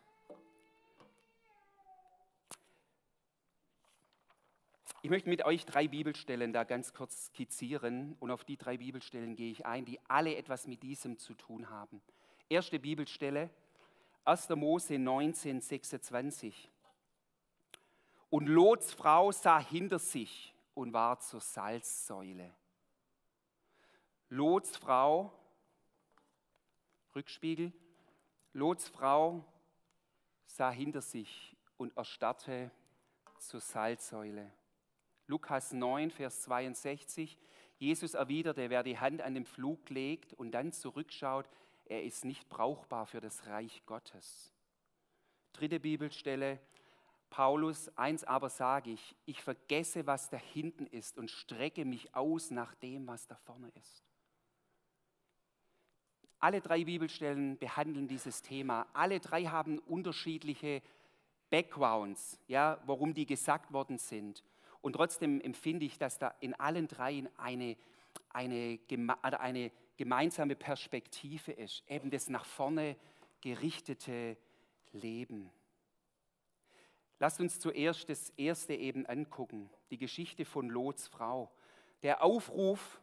Ich 5.02 5.10
möchte 5.10 5.30
mit 5.30 5.46
euch 5.46 5.66
drei 5.66 5.88
Bibelstellen 5.88 6.52
da 6.52 6.66
ganz 6.66 6.94
kurz 6.94 7.28
skizzieren 7.28 8.18
und 8.20 8.32
auf 8.32 8.44
die 8.44 8.58
drei 8.58 8.78
Bibelstellen 8.78 9.38
gehe 9.38 9.50
ich 9.50 9.66
ein, 9.66 9.86
die 9.86 9.98
alle 10.10 10.36
etwas 10.36 10.68
mit 10.68 10.84
diesem 10.84 11.18
zu 11.18 11.36
tun 11.36 11.70
haben. 11.70 12.02
Erste 12.50 12.80
Bibelstelle, 12.80 13.50
1. 14.26 14.50
Mose 14.50 15.00
19, 15.00 15.62
26. 15.62 16.70
Und 18.30 18.48
Lots 18.48 18.94
Frau 18.94 19.32
sah 19.32 19.60
hinter 19.60 20.00
sich 20.00 20.54
und 20.74 20.92
war 20.92 21.18
zur 21.22 21.40
Salzsäule. 21.40 22.54
Lots 24.28 24.76
Frau, 24.76 25.32
Rückspiegel, 27.16 27.72
Lots 28.52 28.90
Frau 28.90 29.46
sah 30.46 30.72
hinter 30.72 31.02
sich 31.02 31.56
und 31.78 31.96
erstarrte 31.96 32.70
zur 33.40 33.62
Salzsäule. 33.62 34.52
Lukas 35.30 35.74
9, 35.74 36.10
Vers 36.10 36.42
62. 36.42 37.38
Jesus 37.78 38.16
erwiderte, 38.16 38.72
wer 38.72 38.82
die 38.82 38.98
Hand 38.98 39.22
an 39.22 39.36
den 39.36 39.46
Flug 39.46 39.92
legt 39.92 40.34
und 40.34 40.52
dann 40.52 40.72
zurückschaut, 40.72 41.48
er 41.86 42.04
ist 42.04 42.26
nicht 42.26 42.50
brauchbar 42.50 43.06
für 43.06 43.22
das 43.22 43.46
Reich 43.46 43.84
Gottes. 43.86 44.52
Dritte 45.54 45.80
Bibelstelle, 45.80 46.60
Paulus, 47.30 47.96
eins 47.96 48.24
aber 48.24 48.50
sage 48.50 48.90
ich, 48.90 49.16
ich 49.28 49.44
vergesse, 49.44 50.08
was 50.08 50.32
da 50.32 50.38
hinten 50.38 50.88
ist 50.88 51.20
und 51.20 51.30
strecke 51.30 51.86
mich 51.86 52.16
aus 52.16 52.50
nach 52.50 52.74
dem, 52.76 53.06
was 53.06 53.28
da 53.28 53.36
vorne 53.36 53.72
ist. 53.76 54.04
Alle 56.40 56.60
drei 56.60 56.86
Bibelstellen 56.86 57.60
behandeln 57.60 58.08
dieses 58.08 58.42
Thema. 58.42 58.88
Alle 58.94 59.20
drei 59.20 59.44
haben 59.44 59.78
unterschiedliche 59.78 60.82
Backgrounds, 61.52 62.40
ja, 62.48 62.82
warum 62.88 63.14
die 63.14 63.28
gesagt 63.28 63.72
worden 63.72 64.00
sind. 64.00 64.44
Und 64.82 64.94
trotzdem 64.94 65.42
empfinde 65.42 65.86
ich, 65.86 65.98
dass 65.98 66.20
da 66.20 66.34
in 66.40 66.54
allen 66.54 66.88
dreien 66.88 67.30
eine, 67.38 67.76
eine, 68.30 68.80
eine 69.22 69.72
gemeinsame 69.98 70.56
Perspektive 70.56 71.52
ist, 71.52 71.84
eben 71.90 72.10
das 72.10 72.30
nach 72.30 72.46
vorne 72.46 72.96
gerichtete 73.42 74.38
Leben. 74.94 75.52
Lasst 77.20 77.42
uns 77.42 77.60
zuerst 77.60 78.08
das 78.10 78.30
erste 78.38 78.74
eben 78.74 79.06
angucken, 79.06 79.70
die 79.90 79.98
Geschichte 79.98 80.46
von 80.46 80.70
Lots 80.70 81.08
Frau. 81.08 81.52
Der 82.02 82.24
Aufruf, 82.24 83.02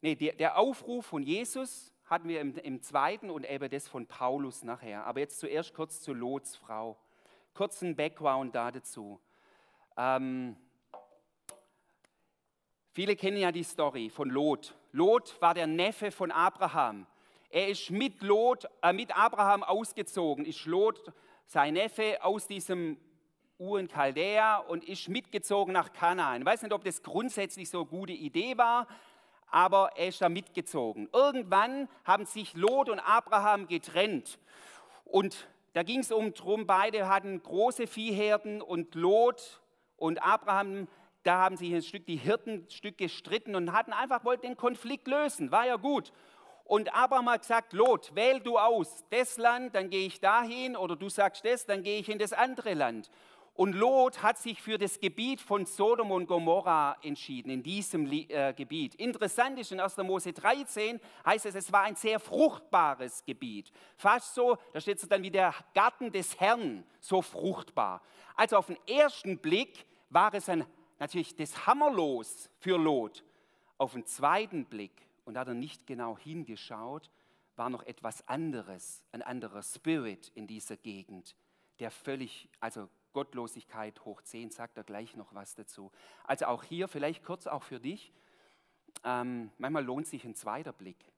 nee, 0.00 0.16
der, 0.16 0.34
der 0.34 0.58
Aufruf 0.58 1.06
von 1.06 1.22
Jesus 1.22 1.92
hatten 2.06 2.28
wir 2.28 2.40
im, 2.40 2.56
im 2.58 2.82
zweiten 2.82 3.30
und 3.30 3.48
eben 3.48 3.70
das 3.70 3.86
von 3.86 4.06
Paulus 4.06 4.64
nachher. 4.64 5.06
Aber 5.06 5.20
jetzt 5.20 5.38
zuerst 5.38 5.74
kurz 5.74 6.00
zu 6.00 6.12
Lots 6.12 6.56
Frau. 6.56 6.98
Kurzen 7.54 7.94
Background 7.94 8.52
da 8.52 8.72
dazu. 8.72 9.20
Ähm, 9.96 10.56
viele 12.94 13.16
kennen 13.16 13.36
ja 13.36 13.52
die 13.52 13.64
Story 13.64 14.08
von 14.08 14.30
Lot. 14.30 14.74
Lot 14.92 15.40
war 15.42 15.52
der 15.52 15.66
Neffe 15.66 16.10
von 16.10 16.30
Abraham. 16.30 17.06
Er 17.50 17.68
ist 17.68 17.90
mit 17.90 18.22
Lot, 18.22 18.66
äh, 18.82 18.92
mit 18.92 19.16
Abraham 19.16 19.62
ausgezogen, 19.62 20.44
ist 20.44 20.64
Lot, 20.64 21.12
sein 21.46 21.74
Neffe, 21.74 22.18
aus 22.22 22.46
diesem 22.46 22.96
Ur 23.58 23.78
in 23.78 23.88
Chaldea 23.88 24.58
und 24.58 24.84
ist 24.84 25.08
mitgezogen 25.08 25.72
nach 25.72 25.92
Kanaan. 25.92 26.40
Ich 26.40 26.46
weiß 26.46 26.62
nicht, 26.62 26.72
ob 26.72 26.84
das 26.84 27.02
grundsätzlich 27.02 27.68
so 27.68 27.80
eine 27.80 27.86
gute 27.86 28.12
Idee 28.12 28.56
war, 28.56 28.86
aber 29.48 29.90
er 29.96 30.08
ist 30.08 30.20
da 30.20 30.28
mitgezogen. 30.28 31.08
Irgendwann 31.12 31.88
haben 32.04 32.26
sich 32.26 32.54
Lot 32.54 32.88
und 32.88 33.00
Abraham 33.00 33.68
getrennt 33.68 34.38
und 35.04 35.48
da 35.74 35.82
ging 35.82 36.00
es 36.00 36.12
um 36.12 36.34
drum, 36.34 36.66
beide 36.66 37.08
hatten 37.08 37.42
große 37.42 37.88
Viehherden 37.88 38.62
und 38.62 38.94
Lot 38.94 39.60
und 39.96 40.22
Abraham, 40.22 40.88
da 41.24 41.38
haben 41.38 41.56
sich 41.56 41.74
ein 41.74 41.82
Stück 41.82 42.06
die 42.06 42.16
Hirten 42.16 42.64
ein 42.66 42.70
Stück 42.70 42.98
gestritten 42.98 43.56
und 43.56 43.72
hatten 43.72 43.92
einfach 43.92 44.24
wollten 44.24 44.46
den 44.46 44.56
Konflikt 44.56 45.08
lösen. 45.08 45.50
War 45.50 45.66
ja 45.66 45.76
gut. 45.76 46.12
Und 46.64 46.94
Abraham 46.94 47.28
hat 47.28 47.42
gesagt, 47.42 47.72
Lot, 47.72 48.14
wähl 48.14 48.40
du 48.40 48.58
aus 48.58 49.04
das 49.10 49.36
Land, 49.36 49.74
dann 49.74 49.90
gehe 49.90 50.06
ich 50.06 50.20
dahin, 50.20 50.76
oder 50.76 50.96
du 50.96 51.10
sagst 51.10 51.44
das, 51.44 51.66
dann 51.66 51.82
gehe 51.82 51.98
ich 51.98 52.08
in 52.08 52.18
das 52.18 52.32
andere 52.32 52.72
Land. 52.72 53.10
Und 53.56 53.74
Lot 53.74 54.20
hat 54.20 54.36
sich 54.36 54.60
für 54.60 54.78
das 54.78 54.98
Gebiet 54.98 55.40
von 55.40 55.64
Sodom 55.64 56.10
und 56.10 56.26
Gomorra 56.26 56.96
entschieden, 57.02 57.50
in 57.50 57.62
diesem 57.62 58.10
äh, 58.10 58.52
Gebiet. 58.52 58.96
Interessant 58.96 59.60
ist, 59.60 59.70
in 59.70 59.78
1. 59.78 59.96
Mose 59.98 60.32
13 60.32 61.00
heißt 61.24 61.46
es, 61.46 61.54
es 61.54 61.72
war 61.72 61.82
ein 61.82 61.94
sehr 61.94 62.18
fruchtbares 62.18 63.24
Gebiet. 63.24 63.70
Fast 63.96 64.34
so, 64.34 64.58
da 64.72 64.80
steht 64.80 65.00
es 65.00 65.08
dann 65.08 65.22
wie 65.22 65.30
der 65.30 65.54
Garten 65.72 66.10
des 66.10 66.40
Herrn, 66.40 66.84
so 66.98 67.22
fruchtbar. 67.22 68.02
Also 68.34 68.56
auf 68.56 68.66
den 68.66 68.78
ersten 68.88 69.38
Blick 69.38 69.86
war 70.10 70.34
es 70.34 70.48
ein, 70.48 70.66
natürlich 70.98 71.34
das 71.36 71.66
Hammerlos 71.66 72.50
für 72.58 72.78
Lot. 72.78 73.24
Auf 73.78 73.92
den 73.92 74.06
zweiten 74.06 74.66
Blick, 74.66 74.92
und 75.24 75.34
da 75.34 75.40
hat 75.40 75.48
er 75.48 75.54
nicht 75.54 75.86
genau 75.86 76.16
hingeschaut, 76.16 77.10
war 77.56 77.70
noch 77.70 77.82
etwas 77.84 78.26
anderes, 78.28 79.04
ein 79.12 79.22
anderer 79.22 79.62
Spirit 79.62 80.30
in 80.34 80.46
dieser 80.46 80.76
Gegend, 80.76 81.36
der 81.78 81.90
völlig, 81.90 82.48
also 82.60 82.88
Gottlosigkeit 83.12 84.04
hoch 84.04 84.22
10, 84.22 84.50
sagt 84.50 84.76
er 84.76 84.84
gleich 84.84 85.16
noch 85.16 85.34
was 85.34 85.54
dazu. 85.54 85.90
Also 86.24 86.46
auch 86.46 86.64
hier 86.64 86.88
vielleicht 86.88 87.24
kurz 87.24 87.46
auch 87.46 87.62
für 87.62 87.80
dich, 87.80 88.12
ähm, 89.04 89.50
manchmal 89.58 89.84
lohnt 89.84 90.06
sich 90.06 90.24
ein 90.24 90.34
zweiter 90.34 90.72
Blick. 90.72 91.12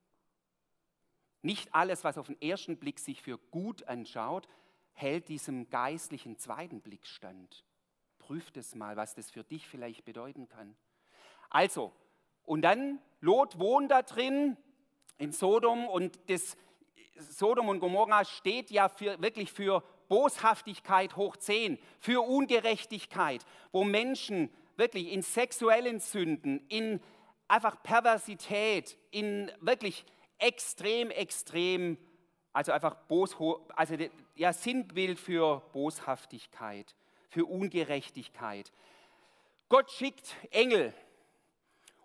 Nicht 1.41 1.73
alles, 1.73 2.03
was 2.03 2.17
auf 2.17 2.27
den 2.27 2.41
ersten 2.41 2.77
Blick 2.77 2.99
sich 2.99 3.21
für 3.21 3.37
gut 3.37 3.83
anschaut, 3.83 4.47
hält 4.93 5.29
diesem 5.29 5.69
geistlichen 5.69 6.37
zweiten 6.37 6.81
Blick 6.81 7.05
stand. 7.05 7.63
Prüft 8.27 8.57
es 8.57 8.75
mal, 8.75 8.97
was 8.97 9.15
das 9.15 9.31
für 9.31 9.45
dich 9.45 9.65
vielleicht 9.69 10.03
bedeuten 10.03 10.49
kann. 10.49 10.75
Also, 11.49 11.93
und 12.43 12.61
dann, 12.61 12.99
Lot 13.21 13.57
wohnt 13.57 13.89
da 13.89 14.01
drin 14.01 14.57
in 15.17 15.31
Sodom 15.31 15.87
und 15.87 16.19
das 16.29 16.57
Sodom 17.17 17.69
und 17.69 17.79
Gomorra 17.79 18.25
steht 18.25 18.69
ja 18.69 18.89
für, 18.89 19.21
wirklich 19.21 19.49
für 19.53 19.81
Boshaftigkeit 20.09 21.15
hoch 21.15 21.37
10, 21.37 21.79
für 22.01 22.19
Ungerechtigkeit, 22.21 23.45
wo 23.71 23.85
Menschen 23.85 24.49
wirklich 24.75 25.13
in 25.13 25.21
sexuellen 25.21 26.01
Sünden, 26.01 26.67
in 26.67 26.99
einfach 27.47 27.81
Perversität, 27.81 28.97
in 29.09 29.49
wirklich 29.61 30.03
extrem, 30.37 31.11
extrem, 31.11 31.97
also 32.51 32.73
einfach 32.73 32.95
Bos, 33.07 33.37
also 33.73 33.95
ja, 34.35 34.51
Sinnbild 34.51 35.17
für 35.17 35.61
Boshaftigkeit, 35.71 36.93
für 37.27 37.45
Ungerechtigkeit. 37.45 38.71
Gott 39.69 39.91
schickt 39.91 40.35
Engel 40.51 40.93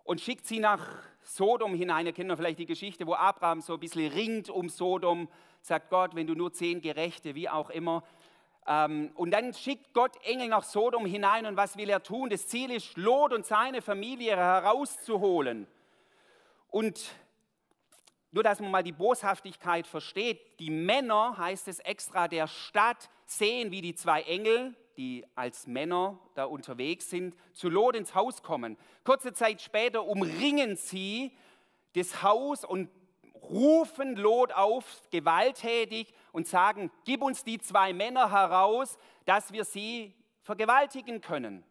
und 0.03 0.21
schickt 0.21 0.45
sie 0.45 0.59
nach 0.59 0.85
Sodom 1.21 1.75
hinein. 1.75 2.05
Ihr 2.05 2.13
kennt 2.13 2.27
noch 2.27 2.37
vielleicht 2.37 2.59
die 2.59 2.65
Geschichte, 2.65 3.07
wo 3.07 3.13
Abraham 3.13 3.61
so 3.61 3.73
ein 3.73 3.79
bisschen 3.79 4.11
ringt 4.11 4.49
um 4.49 4.69
Sodom, 4.69 5.29
sagt 5.61 5.89
Gott, 5.89 6.15
wenn 6.15 6.27
du 6.27 6.35
nur 6.35 6.51
zehn 6.51 6.81
Gerechte, 6.81 7.35
wie 7.35 7.49
auch 7.49 7.69
immer. 7.69 8.03
Ähm, 8.67 9.11
und 9.15 9.31
dann 9.31 9.53
schickt 9.53 9.93
Gott 9.93 10.15
Engel 10.23 10.49
nach 10.49 10.63
Sodom 10.63 11.05
hinein 11.05 11.45
und 11.45 11.57
was 11.57 11.77
will 11.77 11.89
er 11.89 12.03
tun? 12.03 12.29
Das 12.29 12.47
Ziel 12.47 12.71
ist, 12.71 12.97
Lot 12.97 13.33
und 13.33 13.45
seine 13.45 13.81
Familie 13.81 14.35
herauszuholen. 14.35 15.67
Und 16.69 17.13
nur, 18.31 18.43
dass 18.43 18.59
man 18.59 18.71
mal 18.71 18.83
die 18.83 18.91
Boshaftigkeit 18.91 19.85
versteht, 19.85 20.59
die 20.59 20.71
Männer, 20.71 21.37
heißt 21.37 21.67
es 21.67 21.79
extra, 21.79 22.27
der 22.27 22.47
Stadt 22.47 23.09
sehen, 23.25 23.71
wie 23.71 23.81
die 23.81 23.95
zwei 23.95 24.23
Engel, 24.23 24.75
die 24.97 25.25
als 25.35 25.67
Männer 25.67 26.19
da 26.35 26.45
unterwegs 26.45 27.09
sind, 27.09 27.35
zu 27.53 27.69
Lot 27.69 27.95
ins 27.95 28.15
Haus 28.15 28.43
kommen. 28.43 28.77
Kurze 29.03 29.33
Zeit 29.33 29.61
später 29.61 30.05
umringen 30.05 30.75
sie 30.75 31.31
das 31.93 32.23
Haus 32.23 32.63
und 32.63 32.89
rufen 33.43 34.15
Lot 34.15 34.51
auf, 34.53 35.01
gewalttätig, 35.11 36.13
und 36.31 36.47
sagen, 36.47 36.91
gib 37.05 37.21
uns 37.21 37.43
die 37.43 37.59
zwei 37.59 37.93
Männer 37.93 38.31
heraus, 38.31 38.97
dass 39.25 39.51
wir 39.51 39.65
sie 39.65 40.15
vergewaltigen 40.41 41.21
können. 41.21 41.63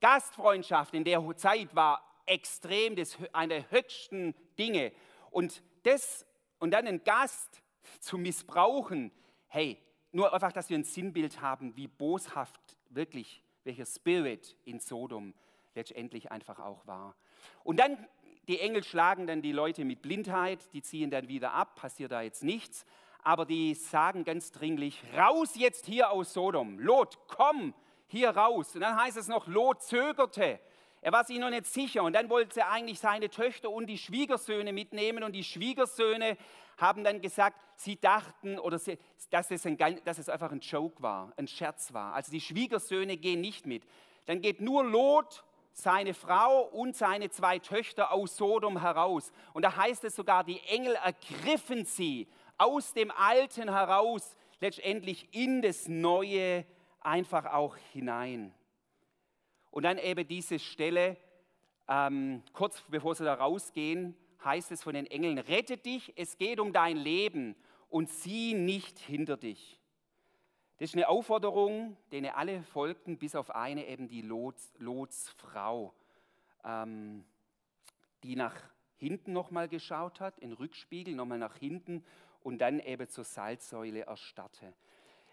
Gastfreundschaft 0.00 0.94
in 0.94 1.04
der 1.04 1.22
Zeit 1.36 1.74
war 1.74 2.02
extrem 2.26 2.96
das, 2.96 3.18
eine 3.32 3.60
der 3.60 3.70
höchsten 3.70 4.34
Dinge. 4.58 4.92
Und, 5.30 5.62
das, 5.82 6.26
und 6.58 6.70
dann 6.72 6.86
einen 6.86 7.04
Gast 7.04 7.62
zu 8.00 8.18
missbrauchen, 8.18 9.12
hey, 9.48 9.78
nur 10.12 10.32
einfach, 10.32 10.52
dass 10.52 10.70
wir 10.70 10.78
ein 10.78 10.84
Sinnbild 10.84 11.40
haben, 11.40 11.76
wie 11.76 11.88
boshaft 11.88 12.60
wirklich, 12.88 13.42
welcher 13.64 13.86
Spirit 13.86 14.56
in 14.64 14.80
Sodom 14.80 15.34
letztendlich 15.74 16.32
einfach 16.32 16.58
auch 16.58 16.86
war. 16.86 17.14
Und 17.62 17.78
dann, 17.78 18.06
die 18.48 18.60
Engel 18.60 18.82
schlagen 18.82 19.26
dann 19.26 19.42
die 19.42 19.52
Leute 19.52 19.84
mit 19.84 20.02
Blindheit, 20.02 20.72
die 20.72 20.82
ziehen 20.82 21.10
dann 21.10 21.28
wieder 21.28 21.52
ab, 21.52 21.76
passiert 21.76 22.12
da 22.12 22.22
jetzt 22.22 22.42
nichts, 22.42 22.84
aber 23.22 23.44
die 23.44 23.74
sagen 23.74 24.24
ganz 24.24 24.50
dringlich, 24.50 25.02
raus 25.16 25.52
jetzt 25.54 25.86
hier 25.86 26.10
aus 26.10 26.32
Sodom, 26.32 26.78
Lot, 26.78 27.18
komm 27.28 27.74
hier 28.06 28.30
raus. 28.30 28.74
Und 28.74 28.80
dann 28.80 29.00
heißt 29.00 29.16
es 29.16 29.28
noch, 29.28 29.46
Lot 29.46 29.82
zögerte, 29.82 30.58
er 31.02 31.12
war 31.12 31.24
sich 31.24 31.38
noch 31.38 31.50
nicht 31.50 31.66
sicher. 31.66 32.02
Und 32.02 32.14
dann 32.14 32.28
wollte 32.28 32.60
er 32.60 32.70
eigentlich 32.70 32.98
seine 32.98 33.30
Töchter 33.30 33.70
und 33.70 33.86
die 33.86 33.98
Schwiegersöhne 33.98 34.72
mitnehmen. 34.72 35.24
Und 35.24 35.32
die 35.32 35.44
Schwiegersöhne 35.44 36.36
haben 36.80 37.04
dann 37.04 37.20
gesagt, 37.20 37.56
sie 37.76 37.96
dachten, 37.96 38.58
oder 38.58 38.78
sie, 38.78 38.98
dass, 39.30 39.50
es 39.50 39.66
ein, 39.66 39.78
dass 40.04 40.18
es 40.18 40.28
einfach 40.28 40.52
ein 40.52 40.60
Joke 40.60 41.02
war, 41.02 41.32
ein 41.36 41.48
Scherz 41.48 41.92
war. 41.92 42.14
Also 42.14 42.30
die 42.30 42.40
Schwiegersöhne 42.40 43.16
gehen 43.16 43.40
nicht 43.40 43.66
mit. 43.66 43.84
Dann 44.26 44.40
geht 44.40 44.60
nur 44.60 44.84
Lot, 44.84 45.44
seine 45.72 46.14
Frau 46.14 46.62
und 46.62 46.96
seine 46.96 47.30
zwei 47.30 47.58
Töchter 47.58 48.12
aus 48.12 48.36
Sodom 48.36 48.80
heraus. 48.80 49.32
Und 49.52 49.62
da 49.62 49.76
heißt 49.76 50.04
es 50.04 50.16
sogar, 50.16 50.44
die 50.44 50.60
Engel 50.68 50.96
ergriffen 50.96 51.84
sie 51.84 52.28
aus 52.58 52.92
dem 52.92 53.10
Alten 53.10 53.72
heraus, 53.72 54.36
letztendlich 54.60 55.28
in 55.32 55.62
das 55.62 55.88
Neue 55.88 56.66
einfach 57.00 57.46
auch 57.46 57.76
hinein. 57.92 58.54
Und 59.70 59.84
dann 59.84 59.98
eben 59.98 60.26
diese 60.26 60.58
Stelle, 60.58 61.16
ähm, 61.88 62.42
kurz 62.52 62.82
bevor 62.88 63.14
sie 63.14 63.24
da 63.24 63.34
rausgehen, 63.34 64.16
heißt 64.44 64.72
es 64.72 64.82
von 64.82 64.94
den 64.94 65.06
Engeln, 65.06 65.38
rette 65.38 65.76
dich, 65.76 66.12
es 66.16 66.38
geht 66.38 66.60
um 66.60 66.72
dein 66.72 66.96
Leben 66.96 67.56
und 67.88 68.08
sieh 68.08 68.54
nicht 68.54 68.98
hinter 68.98 69.36
dich. 69.36 69.80
Das 70.78 70.90
ist 70.90 70.94
eine 70.94 71.08
Aufforderung, 71.08 71.96
denen 72.10 72.30
alle 72.30 72.62
folgten, 72.62 73.18
bis 73.18 73.34
auf 73.34 73.54
eine 73.54 73.86
eben 73.86 74.08
die 74.08 74.22
Lots, 74.22 74.72
Lots 74.78 75.28
Frau, 75.36 75.92
ähm, 76.64 77.24
die 78.22 78.34
nach 78.34 78.54
hinten 78.96 79.32
nochmal 79.32 79.68
geschaut 79.68 80.20
hat, 80.20 80.38
in 80.38 80.52
Rückspiegel 80.52 81.14
nochmal 81.14 81.38
nach 81.38 81.56
hinten 81.56 82.04
und 82.42 82.58
dann 82.58 82.80
eben 82.80 83.08
zur 83.08 83.24
Salzsäule 83.24 84.06
erstarrte. 84.06 84.72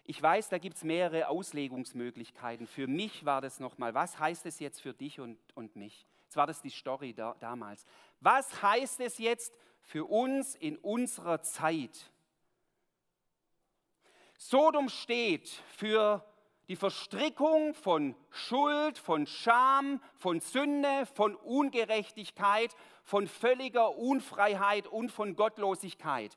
Ich 0.04 0.22
weiß, 0.22 0.48
da 0.48 0.58
gibt 0.58 0.76
es 0.76 0.84
mehrere 0.84 1.28
Auslegungsmöglichkeiten. 1.28 2.66
Für 2.66 2.86
mich 2.86 3.24
war 3.24 3.40
das 3.40 3.60
nochmal, 3.60 3.94
was 3.94 4.18
heißt 4.18 4.46
es 4.46 4.58
jetzt 4.58 4.80
für 4.80 4.94
dich 4.94 5.20
und, 5.20 5.38
und 5.54 5.76
mich? 5.76 6.06
Jetzt 6.28 6.36
war 6.36 6.46
das 6.46 6.60
die 6.60 6.68
Story 6.68 7.14
da, 7.14 7.34
damals. 7.40 7.86
Was 8.20 8.60
heißt 8.60 9.00
es 9.00 9.16
jetzt 9.16 9.56
für 9.80 10.04
uns 10.04 10.54
in 10.56 10.76
unserer 10.76 11.40
Zeit? 11.40 12.12
Sodom 14.36 14.90
steht 14.90 15.48
für 15.74 16.22
die 16.68 16.76
Verstrickung 16.76 17.72
von 17.72 18.14
Schuld, 18.28 18.98
von 18.98 19.26
Scham, 19.26 20.02
von 20.16 20.40
Sünde, 20.40 21.06
von 21.14 21.34
Ungerechtigkeit, 21.34 22.76
von 23.04 23.26
völliger 23.26 23.96
Unfreiheit 23.96 24.86
und 24.86 25.10
von 25.10 25.34
Gottlosigkeit. 25.34 26.36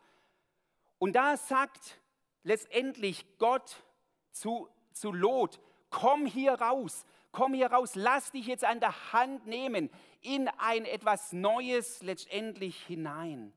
Und 0.99 1.17
da 1.17 1.35
sagt 1.35 1.99
letztendlich 2.43 3.25
Gott 3.39 3.83
zu, 4.31 4.69
zu 4.93 5.11
Lot, 5.11 5.59
komm 5.89 6.25
hier 6.25 6.53
raus, 6.53 7.05
komm 7.31 7.53
hier 7.53 7.71
raus, 7.71 7.91
lass 7.95 8.31
dich 8.31 8.47
jetzt 8.47 8.63
an 8.63 8.79
der 8.79 9.13
Hand 9.13 9.47
nehmen 9.47 9.89
in 10.21 10.47
ein 10.57 10.85
etwas 10.85 11.33
Neues 11.33 12.01
letztendlich 12.01 12.81
hinein. 12.83 13.53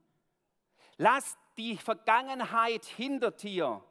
Lass 0.97 1.37
die 1.57 1.77
Vergangenheit 1.77 2.85
hinter 2.85 3.31
dir. 3.31 3.83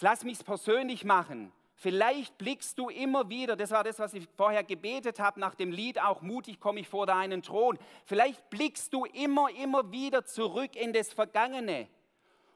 Lass 0.00 0.24
mich 0.24 0.38
es 0.38 0.44
persönlich 0.44 1.04
machen. 1.04 1.52
Vielleicht 1.82 2.38
blickst 2.38 2.78
du 2.78 2.88
immer 2.90 3.28
wieder, 3.28 3.56
das 3.56 3.72
war 3.72 3.82
das, 3.82 3.98
was 3.98 4.14
ich 4.14 4.28
vorher 4.36 4.62
gebetet 4.62 5.18
habe 5.18 5.40
nach 5.40 5.56
dem 5.56 5.72
Lied, 5.72 6.00
auch 6.00 6.22
mutig 6.22 6.60
komme 6.60 6.78
ich 6.78 6.88
vor 6.88 7.06
deinen 7.06 7.42
Thron. 7.42 7.76
Vielleicht 8.04 8.50
blickst 8.50 8.92
du 8.92 9.04
immer, 9.04 9.50
immer 9.50 9.90
wieder 9.90 10.24
zurück 10.24 10.76
in 10.76 10.92
das 10.92 11.12
Vergangene, 11.12 11.88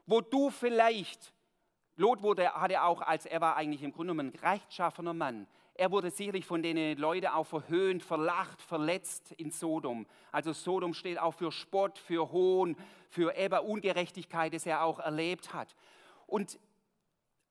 wo 0.07 0.20
du 0.20 0.51
vielleicht, 0.51 1.33
Lot 1.96 2.22
wurde, 2.22 2.52
hatte 2.52 2.82
auch, 2.82 3.00
als 3.00 3.24
er 3.24 3.40
war 3.40 3.56
eigentlich 3.56 3.82
im 3.82 3.92
Grunde 3.92 4.12
genommen 4.12 4.32
ein 4.35 4.38
rechtschaffener 4.38 5.14
Mann. 5.14 5.46
Er 5.74 5.90
wurde 5.90 6.11
sicherlich 6.11 6.44
von 6.44 6.62
den 6.62 6.98
Leuten 6.98 7.26
auch 7.26 7.46
verhöhnt, 7.46 8.02
verlacht, 8.02 8.61
verletzt 8.61 9.32
in 9.32 9.50
Sodom. 9.50 10.06
Also 10.30 10.52
Sodom 10.52 10.92
steht 10.92 11.18
auch 11.18 11.32
für 11.32 11.50
Spott, 11.50 11.98
für 11.98 12.30
Hohn, 12.32 12.76
für 13.09 13.35
eben 13.37 13.59
Ungerechtigkeit, 13.61 14.52
das 14.52 14.66
er 14.66 14.85
auch 14.85 14.98
erlebt 14.98 15.54
hat. 15.54 15.74
Und 16.26 16.59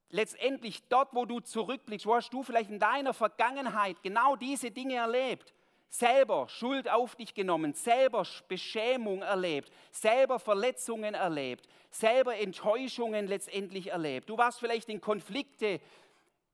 letztendlich 0.09 0.87
dort, 0.89 1.13
wo 1.13 1.25
du 1.25 1.39
zurückblickst, 1.39 2.05
wo 2.05 2.15
hast 2.15 2.31
du 2.31 2.43
vielleicht 2.43 2.69
in 2.69 2.79
deiner 2.79 3.13
Vergangenheit 3.13 4.01
genau 4.03 4.35
diese 4.35 4.69
Dinge 4.69 4.95
erlebt? 4.95 5.54
Selber 5.89 6.49
Schuld 6.49 6.89
auf 6.89 7.15
dich 7.15 7.33
genommen, 7.33 7.73
selber 7.73 8.25
Beschämung 8.47 9.21
erlebt, 9.21 9.71
selber 9.91 10.39
Verletzungen 10.39 11.13
erlebt, 11.13 11.67
selber 11.89 12.35
Enttäuschungen 12.37 13.27
letztendlich 13.27 13.91
erlebt. 13.91 14.29
Du 14.29 14.37
warst 14.37 14.59
vielleicht 14.59 14.89
in 14.89 14.99
Konflikte 14.99 15.79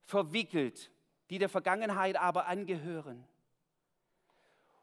verwickelt, 0.04 0.92
die 1.30 1.40
der 1.40 1.50
Vergangenheit 1.50 2.18
aber 2.18 2.46
angehören. 2.46 3.26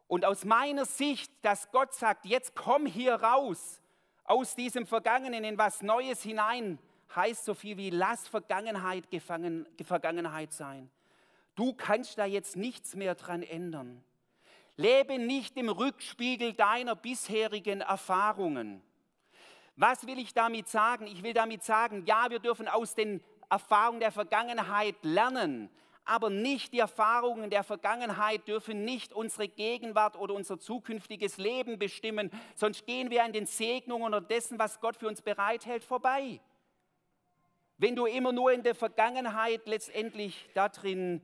Und 0.09 0.25
aus 0.25 0.45
meiner 0.45 0.87
Sicht, 0.87 1.31
dass 1.43 1.71
Gott 1.71 1.93
sagt, 1.95 2.25
jetzt 2.25 2.57
komm 2.57 2.87
hier 2.87 3.15
raus 3.15 3.81
aus 4.25 4.55
diesem 4.55 4.87
Vergangenen 4.87 5.45
in 5.45 5.59
was 5.59 5.83
Neues 5.83 6.23
hinein, 6.23 6.79
heißt 7.15 7.45
so 7.45 7.55
viel 7.55 7.77
wie 7.77 7.91
lass 7.91 8.27
Vergangenheit 8.27 9.11
gefangen, 9.11 9.67
Vergangenheit 9.85 10.53
sein. 10.53 10.91
Du 11.55 11.75
kannst 11.75 12.19
da 12.19 12.25
jetzt 12.25 12.57
nichts 12.57 12.95
mehr 12.95 13.15
dran 13.15 13.43
ändern. 13.43 14.03
Lebe 14.79 15.19
nicht 15.19 15.59
im 15.59 15.69
Rückspiegel 15.69 16.55
deiner 16.55 16.97
bisherigen 16.97 17.83
Erfahrungen. 17.83 18.83
Was 19.77 20.07
will 20.07 20.19
ich 20.19 20.33
damit 20.33 20.69
sagen? 20.69 21.07
Ich 21.07 21.23
will 21.23 21.35
damit 21.35 21.63
sagen, 21.63 22.05
ja, 22.07 22.31
wir 22.31 22.39
dürfen 22.39 22.67
aus 22.67 22.95
den 22.95 23.23
Erfahrungen 23.51 24.01
der 24.01 24.11
Vergangenheit 24.11 24.97
lernen, 25.03 25.69
aber 26.07 26.31
nicht 26.31 26.73
die 26.73 26.79
Erfahrungen 26.79 27.51
der 27.51 27.63
Vergangenheit 27.63 28.49
dürfen 28.49 28.87
nicht 28.87 29.13
unsere 29.13 29.49
Gegenwart 29.49 30.17
oder 30.17 30.33
unser 30.33 30.59
zukünftiges 30.59 31.37
Leben 31.37 31.79
bestimmen, 31.79 32.31
sonst 32.55 32.87
gehen 32.87 33.11
wir 33.11 33.23
an 33.23 33.35
den 33.35 33.45
Segnungen 33.45 34.15
oder 34.15 34.23
dessen, 34.23 34.59
was 34.59 34.81
Gott 34.81 34.97
für 34.97 35.09
uns 35.09 35.21
bereithält, 35.21 35.85
vorbei 35.85 36.41
wenn 37.79 37.95
du 37.95 38.07
immer 38.07 38.33
nur 38.33 38.53
in 38.53 38.63
der 38.63 38.75
Vergangenheit 38.75 39.67
letztendlich 39.67 40.49
darin 40.53 41.23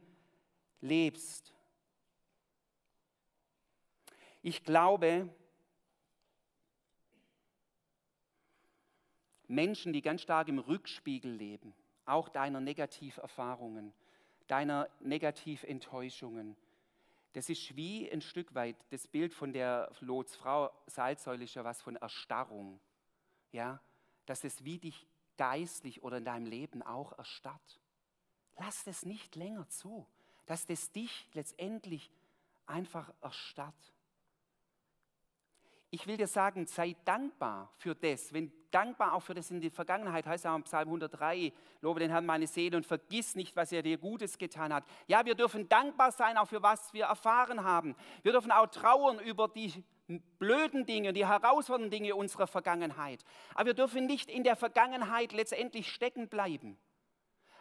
lebst. 0.80 1.53
Ich 4.46 4.62
glaube, 4.62 5.34
Menschen, 9.48 9.94
die 9.94 10.02
ganz 10.02 10.20
stark 10.20 10.48
im 10.48 10.58
Rückspiegel 10.58 11.32
leben, 11.32 11.72
auch 12.04 12.28
deiner 12.28 12.60
Negativerfahrungen, 12.60 13.94
deiner 14.46 14.90
Negativenttäuschungen. 15.00 16.58
Das 17.32 17.48
ist 17.48 17.74
wie 17.74 18.06
ein 18.12 18.20
Stück 18.20 18.54
weit 18.54 18.76
das 18.90 19.08
Bild 19.08 19.32
von 19.32 19.54
der 19.54 19.90
Lots 20.00 20.36
Frau 20.36 20.70
Salzsäule 20.88 21.44
ist 21.44 21.54
ja 21.54 21.64
was 21.64 21.80
von 21.80 21.96
Erstarrung. 21.96 22.78
Ja, 23.50 23.80
dass 24.26 24.44
es 24.44 24.62
wie 24.62 24.78
dich 24.78 25.06
geistlich 25.38 26.02
oder 26.02 26.18
in 26.18 26.26
deinem 26.26 26.44
Leben 26.44 26.82
auch 26.82 27.16
erstarrt. 27.16 27.80
Lass 28.58 28.84
das 28.84 29.06
nicht 29.06 29.36
länger 29.36 29.66
zu, 29.70 30.06
dass 30.44 30.66
das 30.66 30.92
dich 30.92 31.30
letztendlich 31.32 32.10
einfach 32.66 33.10
erstarrt. 33.22 33.94
Ich 35.94 36.08
will 36.08 36.16
dir 36.16 36.26
sagen, 36.26 36.66
sei 36.66 36.96
dankbar 37.04 37.72
für 37.76 37.94
das. 37.94 38.32
Wenn 38.32 38.50
dankbar 38.72 39.12
auch 39.12 39.20
für 39.20 39.32
das 39.32 39.52
in 39.52 39.60
der 39.60 39.70
Vergangenheit, 39.70 40.26
heißt 40.26 40.44
ja 40.44 40.56
im 40.56 40.64
Psalm 40.64 40.88
103, 40.88 41.52
lobe 41.82 42.00
den 42.00 42.10
Herrn 42.10 42.26
meine 42.26 42.48
Seele 42.48 42.76
und 42.76 42.84
vergiss 42.84 43.36
nicht, 43.36 43.54
was 43.54 43.70
er 43.70 43.80
dir 43.80 43.96
Gutes 43.96 44.36
getan 44.36 44.74
hat. 44.74 44.82
Ja, 45.06 45.24
wir 45.24 45.36
dürfen 45.36 45.68
dankbar 45.68 46.10
sein 46.10 46.36
auch 46.36 46.48
für 46.48 46.60
was 46.64 46.92
wir 46.94 47.04
erfahren 47.04 47.62
haben. 47.62 47.94
Wir 48.24 48.32
dürfen 48.32 48.50
auch 48.50 48.66
trauern 48.66 49.20
über 49.20 49.46
die 49.46 49.84
blöden 50.40 50.84
Dinge, 50.84 51.12
die 51.12 51.28
herausfordernden 51.28 51.92
Dinge 51.92 52.16
unserer 52.16 52.48
Vergangenheit. 52.48 53.22
Aber 53.54 53.66
wir 53.66 53.74
dürfen 53.74 54.06
nicht 54.06 54.28
in 54.28 54.42
der 54.42 54.56
Vergangenheit 54.56 55.32
letztendlich 55.32 55.92
stecken 55.92 56.28
bleiben. 56.28 56.76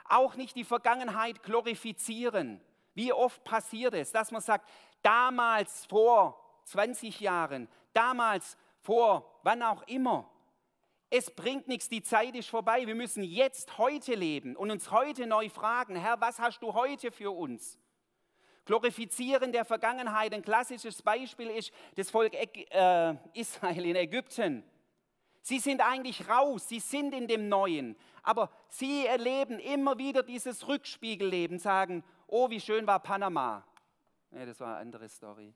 Auch 0.06 0.38
nicht 0.38 0.56
die 0.56 0.63
Vergangenheit 0.63 1.43
glorifizieren. 1.43 2.62
Wie 2.96 3.13
oft 3.13 3.43
passiert 3.43 3.93
es, 3.93 4.12
dass 4.12 4.32
man 4.32 4.41
sagt, 4.41 4.67
damals 5.04 5.86
vor 5.86 6.39
20 6.65 7.19
Jahren, 7.19 7.67
damals, 7.93 8.58
vor 8.79 9.39
wann 9.43 9.62
auch 9.63 9.84
immer. 9.88 10.29
Es 11.10 11.29
bringt 11.29 11.67
nichts, 11.67 11.89
die 11.89 12.01
Zeit 12.01 12.36
ist 12.36 12.49
vorbei. 12.49 12.88
Wir 12.88 12.95
müssen 12.95 13.23
jetzt 13.23 13.77
heute 13.77 14.15
leben 14.15 14.56
und 14.56 14.71
uns 14.71 14.91
heute 14.91 15.27
neu 15.27 15.47
fragen, 15.49 15.95
Herr, 15.95 16.19
was 16.19 16.39
hast 16.39 16.60
du 16.62 16.73
heute 16.73 17.12
für 17.12 17.32
uns? 17.32 17.77
Glorifizieren 18.65 19.51
der 19.51 19.65
Vergangenheit, 19.65 20.34
ein 20.34 20.41
klassisches 20.41 21.01
Beispiel 21.01 21.49
ist 21.49 21.71
das 21.95 22.10
Volk 22.10 22.34
äh, 22.34 23.15
Israel 23.34 23.86
in 23.86 23.95
Ägypten. 23.95 24.63
Sie 25.41 25.60
sind 25.60 25.82
eigentlich 25.82 26.29
raus, 26.29 26.69
sie 26.69 26.79
sind 26.79 27.13
in 27.13 27.27
dem 27.27 27.49
Neuen, 27.49 27.97
aber 28.23 28.49
sie 28.69 29.06
erleben 29.06 29.60
immer 29.60 29.97
wieder 29.97 30.23
dieses 30.23 30.67
Rückspiegelleben, 30.67 31.60
sagen, 31.60 32.03
oh, 32.27 32.49
wie 32.49 32.62
schön 32.62 32.88
war 32.88 33.01
Panama. 33.01 33.65
Nee, 34.32 34.45
das 34.45 34.60
war 34.62 34.69
eine 34.69 34.77
andere 34.77 35.10
Story. 35.10 35.53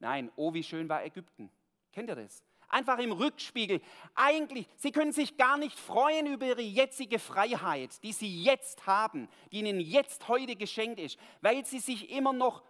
Nein, 0.00 0.30
oh, 0.36 0.54
wie 0.54 0.62
schön 0.62 0.88
war 0.88 1.04
Ägypten. 1.04 1.50
Kennt 1.92 2.08
ihr 2.08 2.16
das? 2.16 2.42
Einfach 2.68 2.98
im 2.98 3.12
Rückspiegel. 3.12 3.80
Eigentlich, 4.14 4.68
sie 4.76 4.92
können 4.92 5.12
sich 5.12 5.36
gar 5.36 5.56
nicht 5.56 5.78
freuen 5.78 6.26
über 6.26 6.46
ihre 6.46 6.62
jetzige 6.62 7.18
Freiheit, 7.18 8.02
die 8.02 8.12
sie 8.12 8.42
jetzt 8.42 8.86
haben, 8.86 9.28
die 9.50 9.60
ihnen 9.60 9.80
jetzt 9.80 10.28
heute 10.28 10.54
geschenkt 10.54 11.00
ist, 11.00 11.18
weil 11.40 11.64
sie 11.64 11.78
sich 11.78 12.10
immer 12.10 12.34
noch 12.34 12.62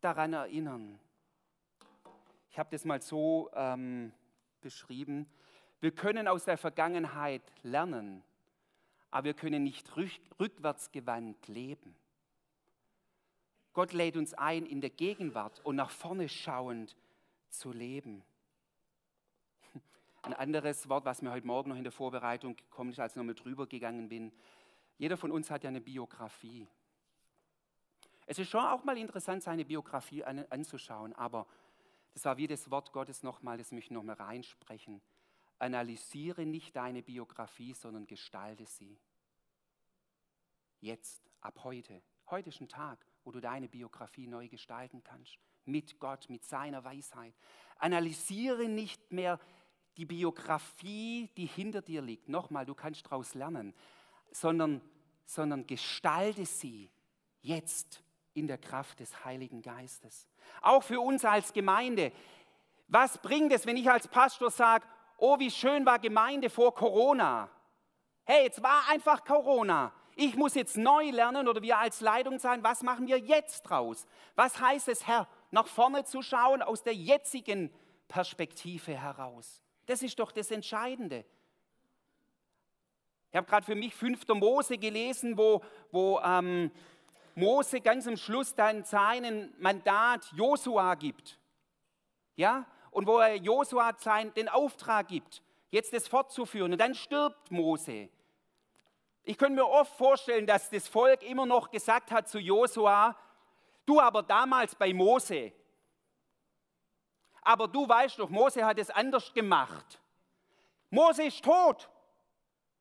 daran 0.00 0.32
erinnern. 0.32 0.98
Ich 2.50 2.58
habe 2.58 2.70
das 2.70 2.84
mal 2.84 3.02
so 3.02 3.50
ähm, 3.54 4.12
beschrieben. 4.60 5.28
Wir 5.80 5.94
können 5.94 6.26
aus 6.26 6.44
der 6.44 6.56
Vergangenheit 6.56 7.42
lernen, 7.62 8.22
aber 9.10 9.26
wir 9.26 9.34
können 9.34 9.64
nicht 9.64 9.94
rückwärtsgewandt 10.40 11.46
leben. 11.48 11.94
Gott 13.74 13.92
lädt 13.92 14.16
uns 14.16 14.34
ein, 14.34 14.66
in 14.66 14.80
der 14.80 14.90
Gegenwart 14.90 15.60
und 15.64 15.74
nach 15.74 15.90
vorne 15.90 16.28
schauend 16.28 16.96
zu 17.50 17.72
leben. 17.72 18.24
Ein 20.22 20.32
anderes 20.32 20.88
Wort, 20.88 21.04
was 21.04 21.22
mir 21.22 21.32
heute 21.32 21.46
Morgen 21.46 21.70
noch 21.70 21.76
in 21.76 21.82
der 21.82 21.92
Vorbereitung 21.92 22.54
gekommen 22.56 22.90
ist, 22.90 23.00
als 23.00 23.12
ich 23.12 23.16
nochmal 23.16 23.34
drüber 23.34 23.66
gegangen 23.66 24.08
bin. 24.08 24.32
Jeder 24.96 25.16
von 25.16 25.32
uns 25.32 25.50
hat 25.50 25.64
ja 25.64 25.68
eine 25.68 25.80
Biografie. 25.80 26.68
Es 28.26 28.38
ist 28.38 28.48
schon 28.48 28.64
auch 28.64 28.84
mal 28.84 28.96
interessant, 28.96 29.42
seine 29.42 29.64
Biografie 29.64 30.22
an, 30.22 30.46
anzuschauen, 30.50 31.12
aber 31.12 31.46
das 32.14 32.24
war 32.24 32.36
wie 32.36 32.46
das 32.46 32.70
Wort 32.70 32.92
Gottes 32.92 33.24
nochmal, 33.24 33.58
das 33.58 33.72
mich 33.72 33.90
nochmal 33.90 34.14
reinsprechen. 34.14 35.02
Analysiere 35.58 36.46
nicht 36.46 36.76
deine 36.76 37.02
Biografie, 37.02 37.74
sondern 37.74 38.06
gestalte 38.06 38.66
sie. 38.66 38.96
Jetzt, 40.80 41.28
ab 41.40 41.64
heute. 41.64 42.00
Heute 42.30 42.50
ist 42.50 42.60
ein 42.60 42.68
Tag 42.68 43.04
wo 43.24 43.32
du 43.32 43.40
deine 43.40 43.68
Biografie 43.68 44.26
neu 44.26 44.48
gestalten 44.48 45.02
kannst. 45.02 45.38
Mit 45.64 45.98
Gott, 45.98 46.28
mit 46.28 46.44
seiner 46.44 46.84
Weisheit. 46.84 47.34
Analysiere 47.78 48.68
nicht 48.68 49.12
mehr 49.12 49.40
die 49.96 50.04
Biografie, 50.04 51.30
die 51.36 51.46
hinter 51.46 51.82
dir 51.82 52.02
liegt. 52.02 52.28
Nochmal, 52.28 52.66
du 52.66 52.74
kannst 52.74 53.06
daraus 53.06 53.34
lernen. 53.34 53.74
Sondern, 54.30 54.80
sondern 55.24 55.66
gestalte 55.66 56.44
sie 56.44 56.90
jetzt 57.40 58.02
in 58.34 58.46
der 58.46 58.58
Kraft 58.58 59.00
des 59.00 59.24
Heiligen 59.24 59.62
Geistes. 59.62 60.28
Auch 60.60 60.82
für 60.82 61.00
uns 61.00 61.24
als 61.24 61.52
Gemeinde. 61.52 62.12
Was 62.88 63.18
bringt 63.18 63.52
es, 63.52 63.64
wenn 63.64 63.76
ich 63.76 63.90
als 63.90 64.08
Pastor 64.08 64.50
sage, 64.50 64.86
oh, 65.16 65.38
wie 65.38 65.50
schön 65.50 65.86
war 65.86 65.98
Gemeinde 65.98 66.50
vor 66.50 66.74
Corona? 66.74 67.48
Hey, 68.24 68.44
jetzt 68.44 68.62
war 68.62 68.88
einfach 68.90 69.24
Corona. 69.24 69.92
Ich 70.16 70.36
muss 70.36 70.54
jetzt 70.54 70.76
neu 70.76 71.10
lernen 71.10 71.48
oder 71.48 71.62
wir 71.62 71.78
als 71.78 72.00
Leitung 72.00 72.38
sein, 72.38 72.62
was 72.62 72.82
machen 72.82 73.06
wir 73.06 73.18
jetzt 73.18 73.62
draus? 73.62 74.06
Was 74.36 74.60
heißt 74.60 74.88
es, 74.88 75.06
Herr, 75.06 75.28
nach 75.50 75.66
vorne 75.66 76.04
zu 76.04 76.22
schauen 76.22 76.62
aus 76.62 76.82
der 76.82 76.94
jetzigen 76.94 77.72
Perspektive 78.06 78.92
heraus? 78.92 79.60
Das 79.86 80.02
ist 80.02 80.18
doch 80.18 80.30
das 80.30 80.50
Entscheidende. 80.50 81.24
Ich 83.30 83.36
habe 83.36 83.48
gerade 83.48 83.66
für 83.66 83.74
mich 83.74 83.94
5. 83.94 84.28
Mose 84.28 84.78
gelesen, 84.78 85.36
wo, 85.36 85.60
wo 85.90 86.20
ähm, 86.20 86.70
Mose 87.34 87.80
ganz 87.80 88.06
am 88.06 88.16
Schluss 88.16 88.54
dann 88.54 88.84
seinen 88.84 89.52
Mandat 89.58 90.30
Josua 90.36 90.94
gibt. 90.94 91.38
Ja? 92.36 92.64
Und 92.92 93.08
wo 93.08 93.18
er 93.18 93.34
Josua 93.34 93.92
den 94.36 94.48
Auftrag 94.48 95.08
gibt, 95.08 95.42
jetzt 95.70 95.92
das 95.92 96.06
fortzuführen. 96.06 96.72
Und 96.72 96.78
dann 96.78 96.94
stirbt 96.94 97.50
Mose. 97.50 98.08
Ich 99.24 99.38
könnte 99.38 99.54
mir 99.54 99.68
oft 99.68 99.96
vorstellen, 99.96 100.46
dass 100.46 100.68
das 100.70 100.86
Volk 100.86 101.22
immer 101.22 101.46
noch 101.46 101.70
gesagt 101.70 102.10
hat 102.10 102.28
zu 102.28 102.38
Josua, 102.38 103.16
du 103.86 103.98
aber 103.98 104.22
damals 104.22 104.74
bei 104.74 104.92
Mose. 104.92 105.52
Aber 107.42 107.66
du 107.66 107.88
weißt 107.88 108.18
doch, 108.18 108.28
Mose 108.28 108.64
hat 108.64 108.78
es 108.78 108.90
anders 108.90 109.32
gemacht. 109.32 110.00
Mose 110.90 111.24
ist 111.24 111.42
tot. 111.42 111.88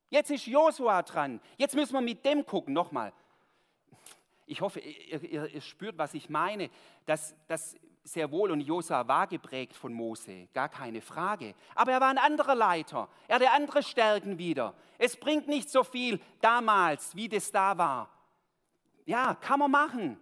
Jetzt 0.10 0.32
ist 0.32 0.46
Josua 0.46 1.02
dran. 1.02 1.42
Jetzt 1.58 1.76
müssen 1.76 1.94
wir 1.94 2.02
mit 2.02 2.24
dem 2.26 2.46
gucken. 2.46 2.74
Nochmal. 2.74 3.14
Ich 4.46 4.62
hoffe, 4.62 4.80
ihr, 4.80 5.24
ihr, 5.24 5.48
ihr 5.48 5.62
spürt, 5.62 5.98
was 5.98 6.14
ich 6.14 6.30
meine. 6.30 6.70
Dass, 7.06 7.36
dass 7.48 7.76
sehr 8.04 8.32
wohl 8.32 8.52
und 8.52 8.62
Josua 8.62 9.08
war 9.08 9.28
geprägt 9.28 9.76
von 9.76 9.94
Mose, 9.94 10.48
gar 10.54 10.70
keine 10.70 11.02
Frage. 11.02 11.56
Aber 11.74 11.92
er 11.92 12.02
war 12.02 12.10
ein 12.10 12.18
anderer 12.18 12.56
Leiter. 12.56 13.08
Er 13.28 13.36
hatte 13.36 13.52
andere 13.52 13.82
Stärken 13.82 14.38
wieder. 14.38 14.74
Es 14.98 15.16
bringt 15.16 15.48
nicht 15.48 15.70
so 15.70 15.84
viel 15.84 16.20
damals, 16.42 17.16
wie 17.16 17.30
das 17.30 17.52
da 17.52 17.78
war. 17.78 18.10
Ja, 19.06 19.36
kann 19.36 19.60
man 19.60 19.72
machen. 19.72 20.20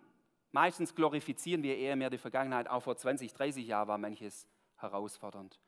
Meistens 0.52 0.94
glorifizieren 0.94 1.64
wir 1.64 1.78
eher 1.78 1.96
mehr 1.96 2.10
die 2.10 2.18
Vergangenheit. 2.18 2.70
Auch 2.70 2.84
vor 2.84 2.98
20, 2.98 3.34
30 3.34 3.66
Jahren 3.66 3.88
war 3.88 3.98
manches 3.98 4.48
herausfordernd. 4.78 5.60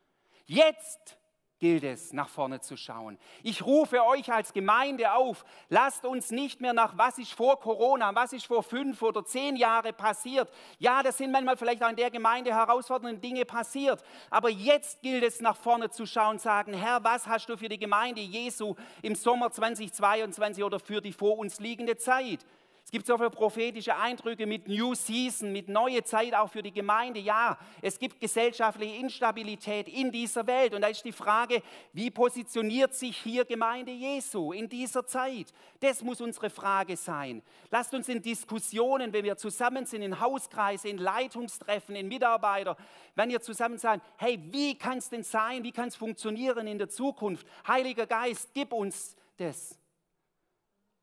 Jetzt 0.46 1.18
gilt 1.64 1.86
es, 1.86 2.12
nach 2.12 2.28
vorne 2.28 2.60
zu 2.60 2.76
schauen. 2.76 3.18
Ich 3.42 3.66
rufe 3.66 4.04
euch 4.04 4.30
als 4.34 4.52
Gemeinde 4.52 5.14
auf, 5.14 5.46
lasst 5.70 6.06
uns 6.06 6.30
nicht 6.30 6.60
mehr 6.60 6.74
nach, 6.74 6.98
was 6.98 7.18
ist 7.18 7.32
vor 7.32 7.58
Corona, 7.58 8.14
was 8.14 8.34
ist 8.34 8.48
vor 8.48 8.64
fünf 8.64 9.02
oder 9.02 9.24
zehn 9.24 9.56
Jahren 9.56 9.94
passiert. 9.96 10.52
Ja, 10.78 11.02
das 11.02 11.18
sind 11.18 11.32
manchmal 11.32 11.56
vielleicht 11.56 11.82
auch 11.82 11.90
in 11.90 11.96
der 11.96 12.12
Gemeinde 12.12 12.54
herausfordernde 12.54 13.22
Dinge 13.22 13.46
passiert, 13.46 14.04
aber 14.30 14.50
jetzt 14.50 15.02
gilt 15.02 15.24
es, 15.24 15.40
nach 15.40 15.56
vorne 15.56 15.90
zu 15.90 16.06
schauen 16.06 16.38
sagen, 16.38 16.74
Herr, 16.74 17.02
was 17.02 17.28
hast 17.28 17.48
du 17.48 17.56
für 17.56 17.70
die 17.70 17.80
Gemeinde 17.80 18.20
Jesu 18.20 18.76
im 19.02 19.16
Sommer 19.16 19.50
2022 19.50 20.66
oder 20.66 20.82
für 20.82 21.00
die 21.00 21.14
vor 21.14 21.38
uns 21.38 21.62
liegende 21.62 21.96
Zeit? 21.96 22.46
Gibt 22.94 23.08
so 23.08 23.18
viele 23.18 23.32
prophetische 23.32 23.96
Eindrücke 23.96 24.46
mit 24.46 24.68
New 24.68 24.94
Season, 24.94 25.52
mit 25.52 25.68
neue 25.68 26.04
Zeit 26.04 26.36
auch 26.36 26.52
für 26.52 26.62
die 26.62 26.72
Gemeinde. 26.72 27.20
Ja, 27.20 27.58
es 27.82 27.98
gibt 27.98 28.22
gesellschaftliche 28.22 28.98
Instabilität 28.98 29.90
in 29.90 30.12
dieser 30.12 30.46
Welt. 30.46 30.76
Und 30.76 30.82
da 30.82 30.90
ist 30.90 31.04
die 31.04 31.12
Frage, 31.12 31.64
wie 31.92 32.12
positioniert 32.12 32.94
sich 32.94 33.18
hier 33.18 33.46
Gemeinde 33.46 33.92
Jesu 33.92 34.54
in 34.54 34.70
dieser 34.70 35.08
Zeit? 35.08 35.52
Das 35.80 36.04
muss 36.04 36.22
unsere 36.22 36.52
Frage 36.52 36.96
sein. 36.96 37.42
Lasst 37.72 37.96
uns 37.96 38.08
in 38.10 38.22
Diskussionen, 38.22 39.12
wenn 39.12 39.26
wir 39.26 39.38
zusammen 39.38 39.88
sind, 39.88 40.04
in 40.04 40.20
Hauskreisen, 40.20 40.92
in 40.92 41.00
Leitungstreffen, 41.00 41.96
in 41.96 42.08
Mitarbeiter, 42.08 42.78
wenn 43.16 43.30
wir 43.30 43.42
zusammen 43.42 43.80
sagen, 43.80 44.04
hey, 44.18 44.40
wie 44.52 44.78
kann 44.78 45.00
es 45.00 45.10
denn 45.10 45.24
sein, 45.24 45.64
wie 45.64 45.72
kann 45.72 45.88
es 45.88 45.96
funktionieren 45.96 46.68
in 46.68 46.78
der 46.78 46.90
Zukunft? 46.90 47.48
Heiliger 47.68 48.06
Geist, 48.06 48.52
gib 48.54 48.72
uns 48.72 49.16
das. 49.38 49.80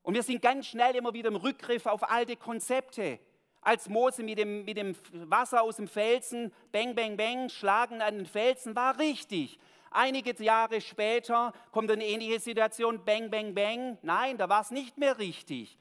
Und 0.02 0.14
wir 0.14 0.22
sind 0.22 0.42
ganz 0.42 0.66
schnell 0.66 0.96
immer 0.96 1.12
wieder 1.12 1.28
im 1.28 1.36
Rückgriff 1.36 1.86
auf 1.86 2.10
alte 2.10 2.36
Konzepte. 2.36 3.18
als 3.62 3.88
Mose 3.88 4.22
mit 4.22 4.38
dem, 4.38 4.64
mit 4.64 4.76
dem 4.76 4.96
Wasser 5.12 5.62
aus 5.62 5.76
dem 5.76 5.88
Felsen, 5.88 6.52
bang, 6.72 6.94
bang, 6.94 7.16
bang, 7.16 7.48
schlagen 7.48 8.00
an 8.00 8.16
den 8.16 8.26
Felsen, 8.26 8.74
war 8.74 8.98
richtig. 8.98 9.58
Einige 9.90 10.40
Jahre 10.42 10.80
später 10.80 11.52
kommt 11.72 11.90
eine 11.90 12.06
ähnliche 12.06 12.40
Situation, 12.40 13.04
bang, 13.04 13.30
bang, 13.30 13.54
bang. 13.54 13.98
Nein, 14.02 14.38
da 14.38 14.48
war 14.48 14.62
es 14.62 14.70
nicht 14.70 14.96
mehr 14.98 15.18
richtig. 15.18 15.76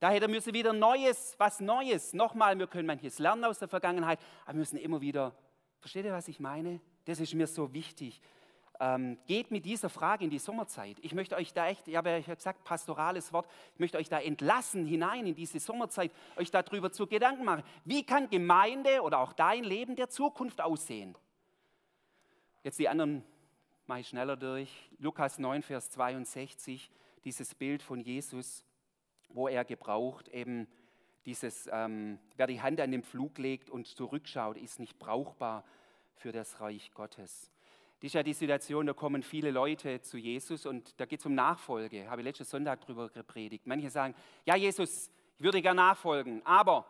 Da 0.00 0.10
hätte 0.10 0.28
müssen 0.28 0.54
wieder 0.54 0.72
Neues, 0.72 1.34
was 1.38 1.60
Neues. 1.60 2.12
Nochmal, 2.12 2.58
wir 2.58 2.66
können 2.66 2.86
manches 2.86 3.18
lernen 3.18 3.44
aus 3.44 3.58
der 3.58 3.68
Vergangenheit, 3.68 4.20
aber 4.44 4.54
wir 4.54 4.60
müssen 4.60 4.76
immer 4.76 5.00
wieder, 5.00 5.34
versteht 5.80 6.04
ihr, 6.04 6.12
was 6.12 6.28
ich 6.28 6.40
meine? 6.40 6.80
Das 7.04 7.20
ist 7.20 7.34
mir 7.34 7.46
so 7.46 7.72
wichtig. 7.72 8.20
Ähm, 8.80 9.18
geht 9.26 9.50
mit 9.50 9.64
dieser 9.64 9.88
Frage 9.88 10.24
in 10.24 10.30
die 10.30 10.38
Sommerzeit. 10.38 10.98
Ich 11.02 11.12
möchte 11.12 11.34
euch 11.34 11.52
da 11.52 11.66
echt, 11.66 11.88
ich 11.88 11.96
habe 11.96 12.10
ja 12.10 12.34
gesagt, 12.34 12.62
pastorales 12.62 13.32
Wort, 13.32 13.48
ich 13.74 13.80
möchte 13.80 13.98
euch 13.98 14.08
da 14.08 14.20
entlassen 14.20 14.86
hinein 14.86 15.26
in 15.26 15.34
diese 15.34 15.58
Sommerzeit, 15.58 16.12
euch 16.36 16.52
darüber 16.52 16.92
zu 16.92 17.08
Gedanken 17.08 17.44
machen. 17.44 17.64
Wie 17.84 18.04
kann 18.04 18.30
Gemeinde 18.30 19.02
oder 19.02 19.18
auch 19.18 19.32
dein 19.32 19.64
Leben 19.64 19.96
der 19.96 20.08
Zukunft 20.08 20.60
aussehen? 20.60 21.16
Jetzt 22.62 22.78
die 22.78 22.88
anderen 22.88 23.24
mache 23.86 24.00
ich 24.00 24.08
schneller 24.08 24.36
durch. 24.36 24.70
Lukas 24.98 25.38
9, 25.38 25.62
Vers 25.62 25.90
62, 25.90 26.90
dieses 27.24 27.54
Bild 27.54 27.82
von 27.82 28.00
Jesus, 28.00 28.64
wo 29.30 29.48
er 29.48 29.64
gebraucht 29.64 30.28
eben 30.28 30.68
dieses, 31.26 31.68
ähm, 31.72 32.18
wer 32.36 32.46
die 32.46 32.62
Hand 32.62 32.80
an 32.80 32.90
den 32.90 33.02
Pflug 33.02 33.38
legt 33.38 33.70
und 33.70 33.86
zurückschaut, 33.86 34.56
ist 34.56 34.78
nicht 34.78 34.98
brauchbar 34.98 35.64
für 36.14 36.32
das 36.32 36.60
Reich 36.60 36.90
Gottes. 36.92 37.50
Das 38.00 38.06
ist 38.06 38.14
ja 38.14 38.22
die 38.22 38.32
Situation, 38.32 38.86
da 38.86 38.92
kommen 38.92 39.24
viele 39.24 39.50
Leute 39.50 40.00
zu 40.02 40.18
Jesus 40.18 40.66
und 40.66 41.00
da 41.00 41.04
geht 41.04 41.18
es 41.18 41.26
um 41.26 41.34
Nachfolge. 41.34 42.08
Habe 42.08 42.20
ich 42.20 42.26
letzten 42.26 42.44
Sonntag 42.44 42.80
darüber 42.82 43.08
gepredigt. 43.08 43.66
Manche 43.66 43.90
sagen, 43.90 44.14
ja 44.44 44.54
Jesus, 44.54 45.10
ich 45.36 45.44
würde 45.44 45.60
gerne 45.60 45.82
nachfolgen, 45.82 46.40
aber 46.46 46.86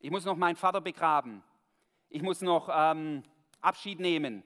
ich 0.00 0.10
muss 0.10 0.26
noch 0.26 0.36
meinen 0.36 0.56
Vater 0.56 0.82
begraben. 0.82 1.42
Ich 2.10 2.20
muss 2.20 2.42
noch 2.42 2.68
ähm, 2.70 3.22
Abschied 3.62 4.00
nehmen. 4.00 4.42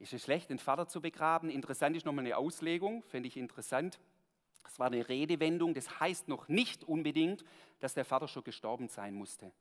Ist 0.00 0.12
es 0.12 0.24
schlecht, 0.24 0.50
den 0.50 0.58
Vater 0.58 0.88
zu 0.88 1.00
begraben? 1.00 1.48
Interessant 1.48 1.96
ist 1.96 2.04
nochmal 2.04 2.24
eine 2.24 2.36
Auslegung, 2.36 3.04
fände 3.04 3.28
ich 3.28 3.36
interessant. 3.36 4.00
Das 4.64 4.80
war 4.80 4.88
eine 4.88 5.08
Redewendung, 5.08 5.74
das 5.74 6.00
heißt 6.00 6.26
noch 6.26 6.48
nicht 6.48 6.82
unbedingt, 6.82 7.44
dass 7.78 7.94
der 7.94 8.04
Vater 8.04 8.26
schon 8.26 8.42
gestorben 8.42 8.88
sein 8.88 9.14
musste, 9.14 9.52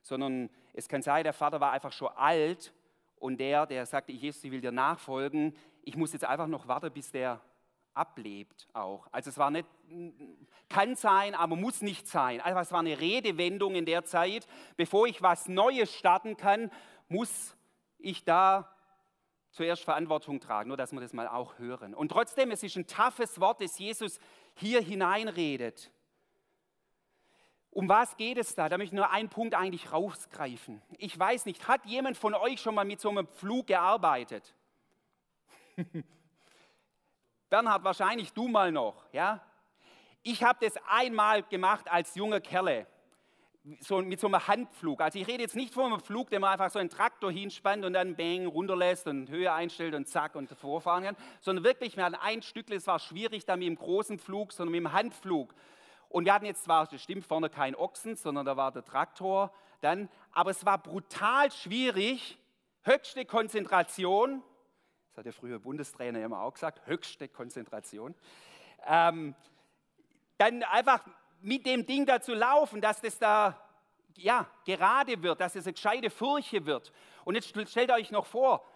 sondern 0.00 0.48
es 0.72 0.88
kann 0.88 1.02
sein, 1.02 1.24
der 1.24 1.34
Vater 1.34 1.60
war 1.60 1.72
einfach 1.72 1.92
schon 1.92 2.08
alt 2.08 2.72
und 3.18 3.38
der, 3.38 3.66
der 3.66 3.86
sagte, 3.86 4.12
Jesus, 4.12 4.44
ich 4.44 4.50
will 4.50 4.60
dir 4.60 4.72
nachfolgen, 4.72 5.56
ich 5.82 5.96
muss 5.96 6.12
jetzt 6.12 6.24
einfach 6.24 6.46
noch 6.46 6.68
warten, 6.68 6.92
bis 6.92 7.10
der 7.10 7.40
ablebt 7.94 8.68
auch. 8.72 9.06
Also 9.10 9.30
es 9.30 9.38
war 9.38 9.50
nicht, 9.50 9.66
kann 10.68 10.96
sein, 10.96 11.34
aber 11.34 11.56
muss 11.56 11.80
nicht 11.80 12.06
sein. 12.06 12.40
Also 12.40 12.58
es 12.60 12.72
war 12.72 12.80
eine 12.80 13.00
Redewendung 13.00 13.74
in 13.74 13.86
der 13.86 14.04
Zeit, 14.04 14.46
bevor 14.76 15.06
ich 15.06 15.22
was 15.22 15.48
Neues 15.48 15.92
starten 15.94 16.36
kann, 16.36 16.70
muss 17.08 17.56
ich 17.98 18.24
da 18.24 18.70
zuerst 19.50 19.84
Verantwortung 19.84 20.40
tragen, 20.40 20.68
nur 20.68 20.76
dass 20.76 20.92
wir 20.92 21.00
das 21.00 21.14
mal 21.14 21.28
auch 21.28 21.58
hören. 21.58 21.94
Und 21.94 22.10
trotzdem, 22.10 22.50
es 22.50 22.62
ist 22.62 22.76
ein 22.76 22.86
toughes 22.86 23.40
Wort, 23.40 23.62
das 23.62 23.78
Jesus 23.78 24.18
hier 24.54 24.82
hineinredet. 24.82 25.90
Um 27.76 27.90
was 27.90 28.16
geht 28.16 28.38
es 28.38 28.54
da? 28.54 28.70
Da 28.70 28.78
möchte 28.78 28.94
ich 28.94 28.96
nur 28.96 29.10
einen 29.10 29.28
Punkt 29.28 29.54
eigentlich 29.54 29.92
rausgreifen. 29.92 30.80
Ich 30.96 31.18
weiß 31.18 31.44
nicht, 31.44 31.68
hat 31.68 31.84
jemand 31.84 32.16
von 32.16 32.32
euch 32.32 32.58
schon 32.58 32.74
mal 32.74 32.86
mit 32.86 33.02
so 33.02 33.10
einem 33.10 33.26
Pflug 33.26 33.66
gearbeitet? 33.66 34.54
Bernhard, 37.50 37.84
wahrscheinlich 37.84 38.32
du 38.32 38.48
mal 38.48 38.72
noch, 38.72 39.04
ja? 39.12 39.42
Ich 40.22 40.42
habe 40.42 40.64
das 40.64 40.72
einmal 40.88 41.42
gemacht 41.42 41.92
als 41.92 42.14
junger 42.14 42.40
Kerle, 42.40 42.86
so, 43.80 44.00
mit 44.00 44.20
so 44.20 44.28
einem 44.28 44.48
Handpflug. 44.48 45.02
Also 45.02 45.18
ich 45.18 45.28
rede 45.28 45.42
jetzt 45.42 45.54
nicht 45.54 45.74
von 45.74 45.92
einem 45.92 46.00
Pflug, 46.00 46.30
den 46.30 46.40
man 46.40 46.52
einfach 46.52 46.70
so 46.70 46.78
einen 46.78 46.88
Traktor 46.88 47.30
hinspannt 47.30 47.84
und 47.84 47.92
dann 47.92 48.16
bang, 48.16 48.46
runterlässt 48.46 49.06
und 49.06 49.28
Höhe 49.28 49.52
einstellt 49.52 49.94
und 49.94 50.08
zack 50.08 50.34
und 50.34 50.48
vorfahren 50.48 51.04
kann, 51.04 51.16
sondern 51.42 51.62
wirklich, 51.62 51.98
wir 51.98 52.06
hatten 52.06 52.14
ein 52.14 52.40
Stück, 52.40 52.70
es 52.70 52.86
war 52.86 53.00
schwierig 53.00 53.44
da 53.44 53.54
mit 53.54 53.66
dem 53.66 53.76
großen 53.76 54.18
Flug, 54.18 54.54
sondern 54.54 54.72
mit 54.72 54.80
dem 54.80 54.92
Handpflug. 54.94 55.54
Und 56.16 56.24
wir 56.24 56.32
hatten 56.32 56.46
jetzt 56.46 56.64
zwar, 56.64 56.86
das 56.86 57.02
stimmt, 57.02 57.26
vorne 57.26 57.50
kein 57.50 57.74
Ochsen, 57.76 58.16
sondern 58.16 58.46
da 58.46 58.56
war 58.56 58.72
der 58.72 58.82
Traktor 58.82 59.52
dann, 59.82 60.08
aber 60.32 60.50
es 60.50 60.64
war 60.64 60.78
brutal 60.78 61.52
schwierig, 61.52 62.38
höchste 62.84 63.26
Konzentration, 63.26 64.42
das 65.10 65.18
hat 65.18 65.26
der 65.26 65.34
frühere 65.34 65.60
Bundestrainer 65.60 66.24
immer 66.24 66.40
auch 66.40 66.54
gesagt, 66.54 66.86
höchste 66.86 67.28
Konzentration, 67.28 68.14
ähm, 68.86 69.34
dann 70.38 70.62
einfach 70.62 71.04
mit 71.42 71.66
dem 71.66 71.84
Ding 71.84 72.06
da 72.06 72.22
zu 72.22 72.32
laufen, 72.32 72.80
dass 72.80 73.02
das 73.02 73.18
da 73.18 73.60
ja, 74.16 74.46
gerade 74.64 75.22
wird, 75.22 75.38
dass 75.38 75.54
es 75.54 75.66
eine 75.66 75.74
gescheite 75.74 76.08
Furche 76.08 76.64
wird. 76.64 76.94
Und 77.26 77.34
jetzt 77.34 77.54
stellt 77.70 77.90
euch 77.90 78.10
noch 78.10 78.24
vor, 78.24 78.66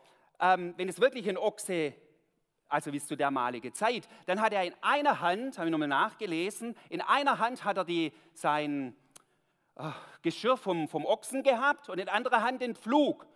ähm, 0.40 0.74
wenn 0.76 0.90
es 0.90 1.00
wirklich 1.00 1.26
ein 1.26 1.38
Ochse 1.38 1.94
also 2.70 2.90
bis 2.90 3.06
zu 3.06 3.16
dermaligen 3.16 3.74
Zeit. 3.74 4.08
Dann 4.26 4.40
hat 4.40 4.52
er 4.52 4.64
in 4.64 4.74
einer 4.80 5.20
Hand, 5.20 5.58
habe 5.58 5.68
ich 5.68 5.72
nochmal 5.72 5.88
nachgelesen, 5.88 6.76
in 6.88 7.00
einer 7.00 7.38
Hand 7.38 7.64
hat 7.64 7.76
er 7.76 7.84
die, 7.84 8.12
sein 8.32 8.96
oh, 9.76 9.92
Geschirr 10.22 10.56
vom, 10.56 10.88
vom 10.88 11.04
Ochsen 11.04 11.42
gehabt 11.42 11.88
und 11.88 11.98
in 11.98 12.08
anderer 12.08 12.42
Hand 12.42 12.62
den 12.62 12.74
Pflug. 12.74 13.26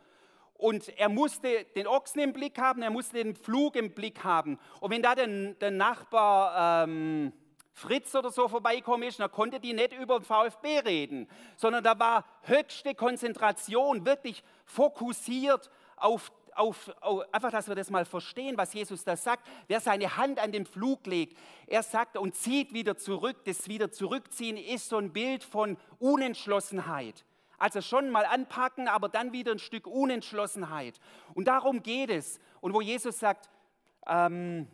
Und 0.55 0.89
er 0.97 1.09
musste 1.09 1.65
den 1.75 1.87
Ochsen 1.89 2.21
im 2.21 2.33
Blick 2.33 2.59
haben, 2.59 2.81
er 2.81 2.91
musste 2.91 3.23
den 3.23 3.35
Pflug 3.35 3.75
im 3.77 3.93
Blick 3.93 4.23
haben. 4.23 4.59
Und 4.81 4.93
wenn 4.93 5.03
da 5.03 5.15
der, 5.15 5.27
der 5.27 5.73
Nachbar 5.73 6.85
ähm, 6.85 7.33
Fritz 7.73 8.15
oder 8.15 8.31
so 8.31 8.47
vorbeikommen 8.47 9.03
ist, 9.03 9.19
dann 9.19 9.33
konnte 9.33 9.59
die 9.59 9.73
nicht 9.73 9.93
über 9.93 10.21
den 10.21 10.25
VfB 10.25 10.79
reden, 10.79 11.29
sondern 11.57 11.83
da 11.83 11.99
war 11.99 12.25
höchste 12.43 12.95
Konzentration, 12.95 14.07
wirklich 14.07 14.45
fokussiert 14.65 15.71
auf 15.97 16.31
auf, 16.57 16.91
auf, 17.01 17.23
einfach, 17.33 17.51
dass 17.51 17.69
wir 17.69 17.75
das 17.75 17.91
mal 17.91 18.05
verstehen, 18.05 18.57
was 18.57 18.73
Jesus 18.75 19.05
da 19.05 19.17
sagt. 19.17 19.47
Wer 19.69 19.81
seine 19.81 20.17
Hand 20.17 20.39
an 20.39 20.53
den 20.53 20.67
Flug 20.67 21.07
legt, 21.07 21.39
er 21.67 21.83
sagt 21.83 22.17
und 22.17 22.35
zieht 22.35 22.73
wieder 22.73 22.97
zurück. 22.97 23.45
Das 23.45 23.69
wieder 23.69 23.91
zurückziehen 23.91 24.57
ist 24.57 24.89
so 24.89 24.99
ein 24.99 25.13
Bild 25.13 25.45
von 25.45 25.77
Unentschlossenheit. 25.99 27.25
Also 27.59 27.81
schon 27.81 28.11
mal 28.11 28.27
anpacken, 28.27 28.89
aber 28.89 29.09
dann 29.09 29.33
wieder 29.33 29.53
ein 29.53 29.59
Stück 29.59 29.87
Unentschlossenheit. 29.87 31.01
Und 31.35 31.47
darum 31.47 31.83
geht 31.83 32.11
es. 32.11 32.41
Und 32.61 32.75
wo 32.75 32.81
Jesus 32.81 33.19
sagt, 33.19 33.49
ähm, 34.07 34.69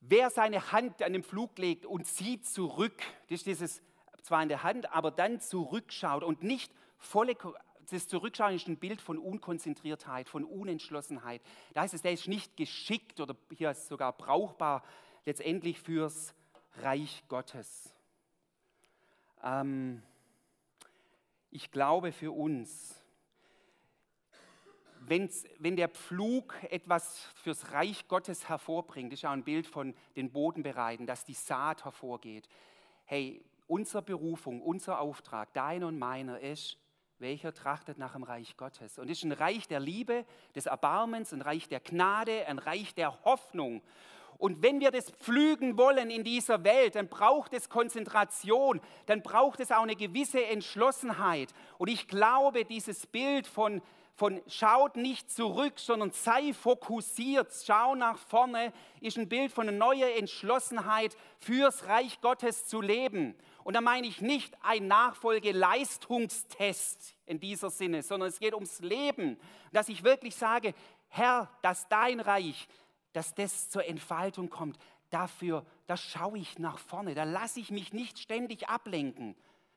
wer 0.00 0.30
seine 0.30 0.72
Hand 0.72 1.02
an 1.02 1.12
den 1.12 1.22
Flug 1.22 1.58
legt 1.58 1.86
und 1.86 2.06
zieht 2.06 2.46
zurück, 2.46 3.02
das 3.28 3.40
ist 3.40 3.46
dieses 3.46 3.82
zwar 4.22 4.42
in 4.42 4.48
der 4.48 4.62
Hand, 4.62 4.92
aber 4.92 5.10
dann 5.10 5.40
zurückschaut 5.40 6.22
und 6.22 6.42
nicht 6.42 6.72
volle 6.98 7.34
das 7.90 8.08
Zurückschauen 8.08 8.54
ist 8.54 8.68
ein 8.68 8.78
Bild 8.78 9.00
von 9.00 9.18
Unkonzentriertheit, 9.18 10.28
von 10.28 10.44
Unentschlossenheit. 10.44 11.42
Da 11.74 11.82
heißt 11.82 11.94
es, 11.94 12.02
der 12.02 12.12
ist 12.12 12.28
nicht 12.28 12.56
geschickt 12.56 13.20
oder 13.20 13.36
hier 13.56 13.70
ist 13.70 13.88
sogar 13.88 14.12
brauchbar 14.12 14.84
letztendlich 15.24 15.80
fürs 15.80 16.34
Reich 16.76 17.24
Gottes. 17.28 17.94
Ähm, 19.42 20.02
ich 21.50 21.70
glaube 21.70 22.12
für 22.12 22.32
uns, 22.32 22.94
wenn's, 25.00 25.44
wenn 25.58 25.76
der 25.76 25.88
Pflug 25.88 26.54
etwas 26.70 27.20
fürs 27.36 27.72
Reich 27.72 28.06
Gottes 28.08 28.48
hervorbringt, 28.48 29.12
ist 29.12 29.22
ja 29.22 29.30
ein 29.30 29.44
Bild 29.44 29.66
von 29.66 29.94
den 30.16 30.30
Boden 30.30 30.62
bereiten, 30.62 31.06
dass 31.06 31.24
die 31.24 31.34
Saat 31.34 31.84
hervorgeht. 31.84 32.48
Hey, 33.04 33.42
unsere 33.66 34.02
Berufung, 34.02 34.60
unser 34.60 35.00
Auftrag, 35.00 35.52
deiner 35.54 35.86
und 35.86 35.98
meiner 35.98 36.40
ist, 36.40 36.78
welcher 37.20 37.52
trachtet 37.52 37.98
nach 37.98 38.12
dem 38.12 38.22
Reich 38.22 38.56
Gottes. 38.56 38.98
Und 38.98 39.10
es 39.10 39.18
ist 39.18 39.24
ein 39.24 39.32
Reich 39.32 39.66
der 39.66 39.80
Liebe, 39.80 40.24
des 40.54 40.66
Erbarmens, 40.66 41.32
ein 41.32 41.42
Reich 41.42 41.68
der 41.68 41.80
Gnade, 41.80 42.46
ein 42.46 42.58
Reich 42.58 42.94
der 42.94 43.24
Hoffnung. 43.24 43.82
Und 44.38 44.62
wenn 44.62 44.78
wir 44.78 44.92
das 44.92 45.10
pflügen 45.10 45.76
wollen 45.76 46.10
in 46.10 46.22
dieser 46.22 46.62
Welt, 46.62 46.94
dann 46.94 47.08
braucht 47.08 47.52
es 47.52 47.68
Konzentration, 47.68 48.80
dann 49.06 49.22
braucht 49.22 49.58
es 49.58 49.72
auch 49.72 49.82
eine 49.82 49.96
gewisse 49.96 50.44
Entschlossenheit. 50.46 51.52
Und 51.76 51.88
ich 51.88 52.06
glaube, 52.06 52.64
dieses 52.64 53.08
Bild 53.08 53.48
von, 53.48 53.82
von 54.14 54.40
schaut 54.46 54.96
nicht 54.96 55.28
zurück, 55.32 55.80
sondern 55.80 56.12
sei 56.12 56.52
fokussiert, 56.52 57.52
schau 57.64 57.96
nach 57.96 58.16
vorne, 58.16 58.72
ist 59.00 59.18
ein 59.18 59.28
Bild 59.28 59.50
von 59.50 59.68
einer 59.68 59.76
neuen 59.76 60.16
Entschlossenheit 60.16 61.16
fürs 61.40 61.88
Reich 61.88 62.20
Gottes 62.20 62.66
zu 62.66 62.80
leben. 62.80 63.34
Und 63.68 63.74
da 63.74 63.82
meine 63.82 64.06
ich 64.06 64.22
nicht 64.22 64.56
ein 64.62 64.86
Nachfolgeleistungstest 64.86 67.14
in 67.26 67.38
dieser 67.38 67.68
Sinne, 67.68 68.02
sondern 68.02 68.30
es 68.30 68.40
geht 68.40 68.54
ums 68.54 68.80
Leben. 68.80 69.36
Dass 69.72 69.90
ich 69.90 70.04
wirklich 70.04 70.36
sage, 70.36 70.72
Herr, 71.08 71.50
dass 71.60 71.86
dein 71.86 72.20
Reich, 72.20 72.66
dass 73.12 73.34
das 73.34 73.68
zur 73.68 73.84
Entfaltung 73.84 74.48
kommt, 74.48 74.78
dafür, 75.10 75.66
da 75.86 75.98
schaue 75.98 76.38
ich 76.38 76.58
nach 76.58 76.78
vorne, 76.78 77.14
da 77.14 77.24
lasse 77.24 77.60
ich 77.60 77.70
mich 77.70 77.92
nicht 77.92 78.18
ständig 78.18 78.70
ablenken. 78.70 79.36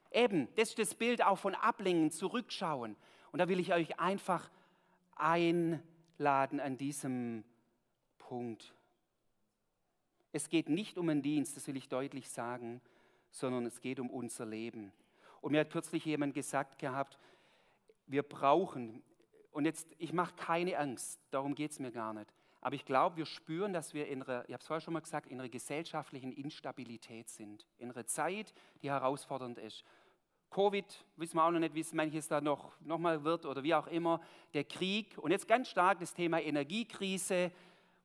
Eben, 0.10 0.48
das 0.56 0.70
ist 0.70 0.80
das 0.80 0.96
Bild 0.96 1.22
auch 1.22 1.38
von 1.38 1.54
Ablenken, 1.54 2.12
zurückschauen. 2.12 2.96
Und 3.34 3.40
da 3.40 3.50
will 3.50 3.60
ich 3.60 3.74
euch 3.74 4.00
einfach 4.00 4.50
einladen 5.18 6.62
an 6.62 6.78
diesem 6.78 7.44
Punkt. 8.20 8.74
Es 10.32 10.48
geht 10.48 10.70
nicht 10.70 10.98
um 10.98 11.10
einen 11.10 11.24
Dienst, 11.24 11.58
das 11.58 11.68
will 11.68 11.76
ich 11.76 11.90
deutlich 11.90 12.30
sagen, 12.30 12.80
sondern 13.32 13.66
es 13.66 13.82
geht 13.82 14.00
um 14.00 14.10
unser 14.10 14.46
Leben. 14.46 14.92
Und 15.42 15.52
mir 15.54 15.62
hat 15.62 15.72
kürzlich 15.72 16.06
jemand 16.06 16.34
gesagt 16.34 16.78
gehabt, 16.78 17.18
wir 18.06 18.24
brauchen, 18.24 19.02
und 19.52 19.66
jetzt, 19.66 19.96
ich 19.98 20.14
mache 20.14 20.36
keine 20.36 20.78
Angst, 20.78 21.20
darum 21.32 21.56
geht 21.56 21.72
es 21.72 21.80
mir 21.80 21.92
gar 21.92 22.14
nicht. 22.14 22.32
Aber 22.62 22.76
ich 22.76 22.86
glaube, 22.86 23.18
wir 23.18 23.26
spüren, 23.26 23.74
dass 23.74 23.94
wir 23.96 24.08
in 24.08 24.22
einer, 24.22 24.44
ich 24.48 24.54
habe 24.54 24.62
es 24.62 24.68
vorher 24.68 24.82
schon 24.82 24.94
mal 24.94 25.00
gesagt, 25.00 25.28
in 25.28 25.40
einer 25.40 25.50
gesellschaftlichen 25.50 26.32
Instabilität 26.32 27.28
sind. 27.28 27.66
In 27.80 27.92
einer 27.92 28.06
Zeit, 28.06 28.54
die 28.84 28.92
herausfordernd 28.92 29.58
ist. 29.58 29.84
Covid, 30.52 30.86
wissen 31.16 31.38
wir 31.38 31.46
auch 31.46 31.52
noch 31.52 31.60
nicht, 31.60 31.74
wie 31.74 31.80
es 31.80 31.94
manches 31.94 32.28
da 32.28 32.40
noch, 32.40 32.74
noch 32.82 33.00
mal 33.00 33.24
wird 33.24 33.46
oder 33.46 33.64
wie 33.64 33.74
auch 33.74 33.88
immer. 33.88 34.22
Der 34.54 34.66
Krieg 34.66 35.18
und 35.18 35.32
jetzt 35.32 35.48
ganz 35.48 35.70
stark 35.70 36.00
das 36.00 36.14
Thema 36.14 36.40
Energiekrise, 36.40 37.52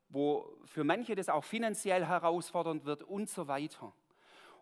wo 0.09 0.57
für 0.65 0.85
manche 0.85 1.15
das 1.17 1.29
auch 1.29 1.45
finanziell 1.45 2.07
herausfordernd 2.07 2.85
wird 2.85 3.03
und 3.03 3.29
so 3.29 3.49
weiter. 3.49 3.93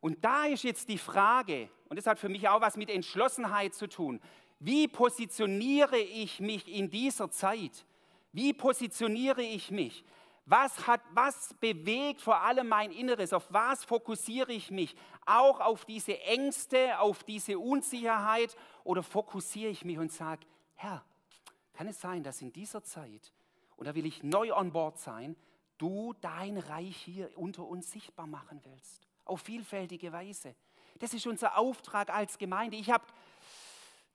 Und 0.04 0.22
da 0.22 0.44
ist 0.44 0.64
jetzt 0.64 0.90
die 0.90 0.98
Frage, 0.98 1.70
und 1.88 1.96
das 1.96 2.06
hat 2.06 2.18
für 2.18 2.28
mich 2.28 2.46
auch 2.46 2.60
was 2.60 2.76
mit 2.76 2.90
Entschlossenheit 2.90 3.74
zu 3.74 3.88
tun, 3.88 4.20
wie 4.60 4.86
positioniere 4.86 5.96
ich 5.96 6.40
mich 6.40 6.68
in 6.68 6.90
dieser 6.90 7.30
Zeit? 7.30 7.86
Wie 8.30 8.52
positioniere 8.52 9.40
ich 9.40 9.70
mich? 9.70 10.04
Was, 10.44 10.86
hat, 10.86 11.00
was 11.14 11.54
bewegt 11.54 12.20
vor 12.20 12.42
allem 12.42 12.68
mein 12.68 12.92
Inneres? 12.92 13.32
Auf 13.32 13.50
was 13.50 13.82
fokussiere 13.82 14.52
ich 14.52 14.70
mich? 14.70 14.94
Auch 15.24 15.60
auf 15.60 15.86
diese 15.86 16.20
Ängste, 16.20 17.00
auf 17.00 17.24
diese 17.24 17.58
Unsicherheit? 17.58 18.54
Oder 18.84 19.02
fokussiere 19.02 19.70
ich 19.70 19.86
mich 19.86 19.96
und 19.96 20.12
sage, 20.12 20.46
Herr, 20.74 21.02
kann 21.72 21.86
es 21.86 21.98
sein, 21.98 22.22
dass 22.22 22.42
in 22.42 22.52
dieser 22.52 22.84
Zeit, 22.84 23.32
und 23.76 23.86
da 23.86 23.94
will 23.94 24.04
ich 24.04 24.22
neu 24.22 24.52
an 24.52 24.70
Bord 24.70 24.98
sein, 24.98 25.34
du 25.78 26.12
dein 26.20 26.58
Reich 26.58 26.94
hier 26.94 27.30
unter 27.38 27.64
uns 27.64 27.90
sichtbar 27.90 28.26
machen 28.26 28.60
willst? 28.64 29.08
Auf 29.24 29.40
vielfältige 29.42 30.12
Weise. 30.12 30.54
Das 30.98 31.14
ist 31.14 31.26
unser 31.26 31.58
Auftrag 31.58 32.10
als 32.10 32.38
Gemeinde. 32.38 32.76
Ich 32.76 32.90
habe 32.90 33.04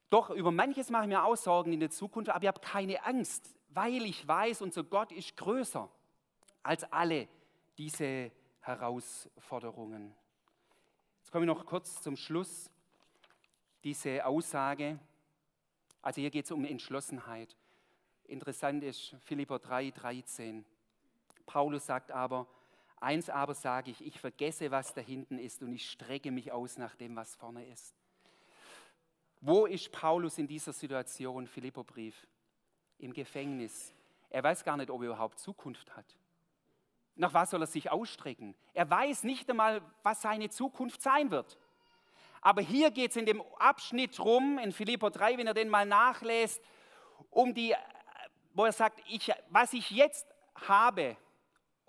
doch 0.10 0.30
über 0.30 0.52
manches 0.52 0.90
mache 0.90 1.04
ich 1.04 1.10
mir 1.10 1.24
auch 1.24 1.36
Sorgen 1.36 1.74
in 1.74 1.80
der 1.80 1.92
Zukunft, 1.92 2.30
aber 2.30 2.44
ich 2.44 2.48
habe 2.48 2.62
keine 2.62 3.04
Angst 3.06 3.56
weil 3.70 4.06
ich 4.06 4.28
weiß, 4.28 4.62
unser 4.62 4.84
Gott 4.84 5.12
ist 5.12 5.38
größer 5.38 5.90
als 6.64 6.84
alle 6.92 7.28
diese 7.78 8.32
Herausforderungen. 8.62 10.14
Jetzt 11.20 11.32
komme 11.32 11.46
ich 11.46 11.48
noch 11.48 11.66
kurz 11.66 12.02
zum 12.02 12.18
Schluss. 12.18 12.70
Diese 13.84 14.26
Aussage, 14.26 15.00
also 16.02 16.20
hier 16.20 16.32
geht 16.32 16.46
es 16.46 16.52
um 16.52 16.66
Entschlossenheit. 16.66 17.56
Interessant 18.26 18.84
ist 18.84 19.16
Philipper 19.22 19.60
3, 19.60 19.92
13. 19.92 20.66
Paulus 21.46 21.86
sagt 21.86 22.12
aber, 22.12 22.48
eins 23.02 23.30
aber 23.30 23.54
sage 23.54 23.92
ich, 23.92 24.06
ich 24.06 24.20
vergesse, 24.20 24.72
was 24.72 24.94
da 24.94 25.02
hinten 25.02 25.40
ist 25.40 25.62
und 25.62 25.74
ich 25.74 25.90
strecke 25.90 26.32
mich 26.32 26.52
aus 26.52 26.78
nach 26.78 26.96
dem, 26.96 27.16
was 27.16 27.36
vorne 27.36 27.66
ist. 27.68 27.96
Wo 29.42 29.66
ist 29.66 29.92
Paulus 29.92 30.38
in 30.38 30.48
dieser 30.48 30.74
Situation, 30.74 31.48
Philipperbrief? 31.48 32.28
im 33.00 33.14
Gefängnis. 33.14 33.94
Er 34.30 34.44
weiß 34.44 34.64
gar 34.64 34.78
nicht, 34.78 34.90
ob 34.92 35.02
er 35.02 35.08
überhaupt 35.08 35.40
Zukunft 35.40 35.96
hat. 35.96 36.06
Nach 37.16 37.34
was 37.34 37.50
soll 37.50 37.64
er 37.64 37.68
sich 37.68 37.90
ausstrecken? 37.90 38.56
Er 38.74 38.90
weiß 38.90 39.24
nicht 39.24 39.50
einmal, 39.50 39.82
was 40.04 40.22
seine 40.22 40.50
Zukunft 40.50 41.02
sein 41.02 41.32
wird. 41.32 41.58
Aber 42.42 42.62
hier 42.62 42.92
geht 42.92 43.12
es 43.12 43.18
in 43.18 43.26
dem 43.26 43.42
Abschnitt 43.58 44.20
rum, 44.20 44.60
in 44.60 44.72
Philipper 44.72 45.10
3, 45.10 45.38
wenn 45.38 45.48
er 45.48 45.54
den 45.54 45.68
mal 45.68 45.86
nachlässt, 45.86 46.62
um 47.32 47.54
die, 47.54 47.76
wo 48.54 48.64
er 48.64 48.72
sagt, 48.72 49.02
ich, 49.08 49.32
was 49.50 49.74
ich 49.74 49.92
jetzt 49.92 50.28
habe 50.56 51.18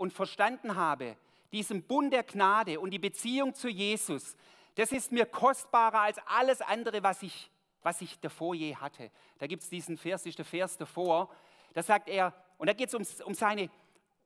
und 0.00 0.12
verstanden 0.12 0.74
habe, 0.74 1.16
diesen 1.52 1.82
Bund 1.82 2.12
der 2.12 2.24
Gnade 2.24 2.80
und 2.80 2.90
die 2.90 2.98
Beziehung 2.98 3.54
zu 3.54 3.68
Jesus, 3.68 4.36
das 4.74 4.92
ist 4.92 5.12
mir 5.12 5.26
kostbarer 5.26 6.00
als 6.00 6.18
alles 6.26 6.60
andere, 6.60 7.02
was 7.02 7.22
ich 7.22 7.50
was 7.82 8.00
ich 8.00 8.18
davor 8.20 8.54
je 8.54 8.76
hatte. 8.76 9.10
Da 9.38 9.46
gibt 9.46 9.62
es 9.62 9.70
diesen 9.70 9.96
Vers, 9.96 10.26
ist 10.26 10.38
der 10.38 10.44
Vers 10.44 10.76
davor, 10.76 11.30
da 11.72 11.82
sagt 11.82 12.08
er, 12.08 12.34
und 12.58 12.66
da 12.66 12.72
geht 12.72 12.88
es 12.88 12.94
um, 12.94 13.06
um 13.24 13.34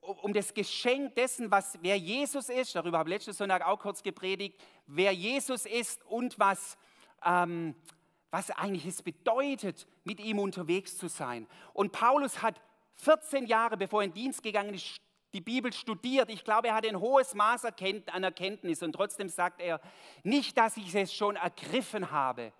um 0.00 0.34
das 0.34 0.52
Geschenk 0.52 1.14
dessen, 1.14 1.50
was, 1.50 1.78
wer 1.80 1.96
Jesus 1.96 2.50
ist, 2.50 2.74
darüber 2.74 2.98
habe 2.98 3.08
ich 3.08 3.14
letzten 3.14 3.32
Sonntag 3.32 3.64
auch 3.64 3.78
kurz 3.78 4.02
gepredigt, 4.02 4.60
wer 4.86 5.12
Jesus 5.12 5.64
ist 5.64 6.04
und 6.04 6.38
was, 6.38 6.76
ähm, 7.24 7.74
was 8.30 8.50
eigentlich 8.50 8.84
es 8.84 9.02
bedeutet, 9.02 9.86
mit 10.04 10.20
ihm 10.20 10.38
unterwegs 10.38 10.98
zu 10.98 11.08
sein. 11.08 11.46
Und 11.72 11.92
Paulus 11.92 12.42
hat 12.42 12.60
14 12.96 13.46
Jahre, 13.46 13.78
bevor 13.78 14.02
er 14.02 14.06
in 14.06 14.12
Dienst 14.12 14.42
gegangen 14.42 14.74
ist, 14.74 15.00
die 15.34 15.40
Bibel 15.40 15.72
studiert. 15.72 16.30
Ich 16.30 16.44
glaube, 16.44 16.68
er 16.68 16.74
hat 16.74 16.86
ein 16.86 16.98
hohes 16.98 17.34
Maß 17.34 17.66
an 17.66 18.22
Erkenntnis 18.24 18.82
und 18.82 18.92
trotzdem 18.92 19.28
sagt 19.28 19.60
er, 19.60 19.80
nicht, 20.22 20.56
dass 20.56 20.76
ich 20.76 20.94
es 20.94 21.12
schon 21.12 21.36
ergriffen 21.36 22.10
habe, 22.10 22.52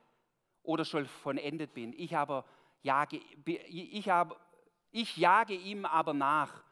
oder 0.65 0.85
schon 0.85 1.07
vollendet 1.07 1.73
bin. 1.75 1.93
Ich, 1.97 2.17
aber 2.17 2.45
jage, 2.83 3.21
ich, 3.47 4.09
habe, 4.09 4.37
ich 4.91 5.17
jage 5.17 5.55
ihm 5.55 5.85
aber 5.85 6.15
nach, 6.15 6.65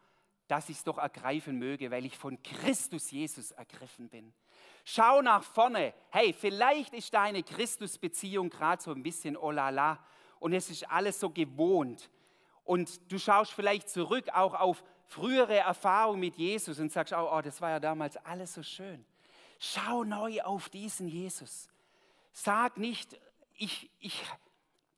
dass 0.49 0.69
ich 0.69 0.79
es 0.79 0.85
doch 0.85 0.99
ergreifen 0.99 1.59
möge, 1.59 1.91
weil 1.91 2.05
ich 2.05 2.19
von 2.19 2.43
Christus 2.43 3.11
Jesus 3.11 3.53
ergriffen 3.53 4.09
bin. 4.09 4.33
Schau 4.85 5.23
nach 5.23 5.43
vorne. 5.43 5.95
Hey, 6.11 6.33
vielleicht 6.33 6.93
ist 6.95 7.15
deine 7.15 7.43
Christusbeziehung 7.43 8.51
gerade 8.51 8.83
so 8.83 8.91
ein 8.91 9.03
bisschen 9.03 9.37
oh 9.37 9.51
la 9.51 9.69
la 9.71 10.05
und 10.41 10.53
es 10.53 10.69
ist 10.71 10.91
alles 10.91 11.21
so 11.21 11.31
gewohnt. 11.31 12.11
Und 12.65 13.13
du 13.13 13.19
schaust 13.19 13.53
vielleicht 13.53 13.89
zurück 13.89 14.29
auch 14.31 14.55
auf 14.55 14.83
frühere 15.13 15.59
Erfahrungen 15.59 16.21
mit 16.21 16.37
Jesus 16.37 16.79
und 16.79 16.91
sagst, 16.91 17.13
oh, 17.13 17.29
oh, 17.31 17.41
das 17.43 17.61
war 17.61 17.71
ja 17.71 17.81
damals 17.81 18.17
alles 18.19 18.55
so 18.55 18.63
schön. 18.63 19.05
Schau 19.59 20.05
neu 20.05 20.41
auf 20.43 20.71
diesen 20.71 21.07
Jesus. 21.07 21.69
Sag 22.33 22.79
nicht, 22.79 23.21
ich, 23.55 23.91
ich, 24.01 24.25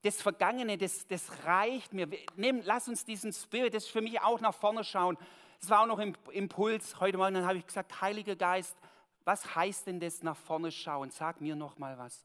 das 0.02 0.22
Vergangene, 0.22 0.78
das, 0.78 1.06
das 1.08 1.44
reicht 1.44 1.92
mir. 1.92 2.08
Nimm, 2.36 2.62
lass 2.64 2.88
uns 2.88 3.04
diesen 3.04 3.32
Spirit, 3.32 3.74
das 3.74 3.84
ist 3.84 3.90
für 3.90 4.02
mich 4.02 4.20
auch 4.20 4.40
nach 4.40 4.54
vorne 4.54 4.84
schauen. 4.84 5.18
Das 5.60 5.68
war 5.68 5.82
auch 5.82 5.86
noch 5.86 5.98
im 5.98 6.14
Impuls 6.30 7.00
heute 7.00 7.18
Morgen, 7.18 7.34
dann 7.34 7.46
habe 7.46 7.58
ich 7.58 7.66
gesagt, 7.66 8.00
Heiliger 8.00 8.36
Geist, 8.36 8.76
was 9.24 9.56
heißt 9.56 9.88
denn 9.88 9.98
das 9.98 10.22
nach 10.22 10.36
vorne 10.36 10.70
schauen? 10.70 11.10
Sag 11.10 11.40
mir 11.40 11.56
noch 11.56 11.78
mal 11.78 11.98
was. 11.98 12.24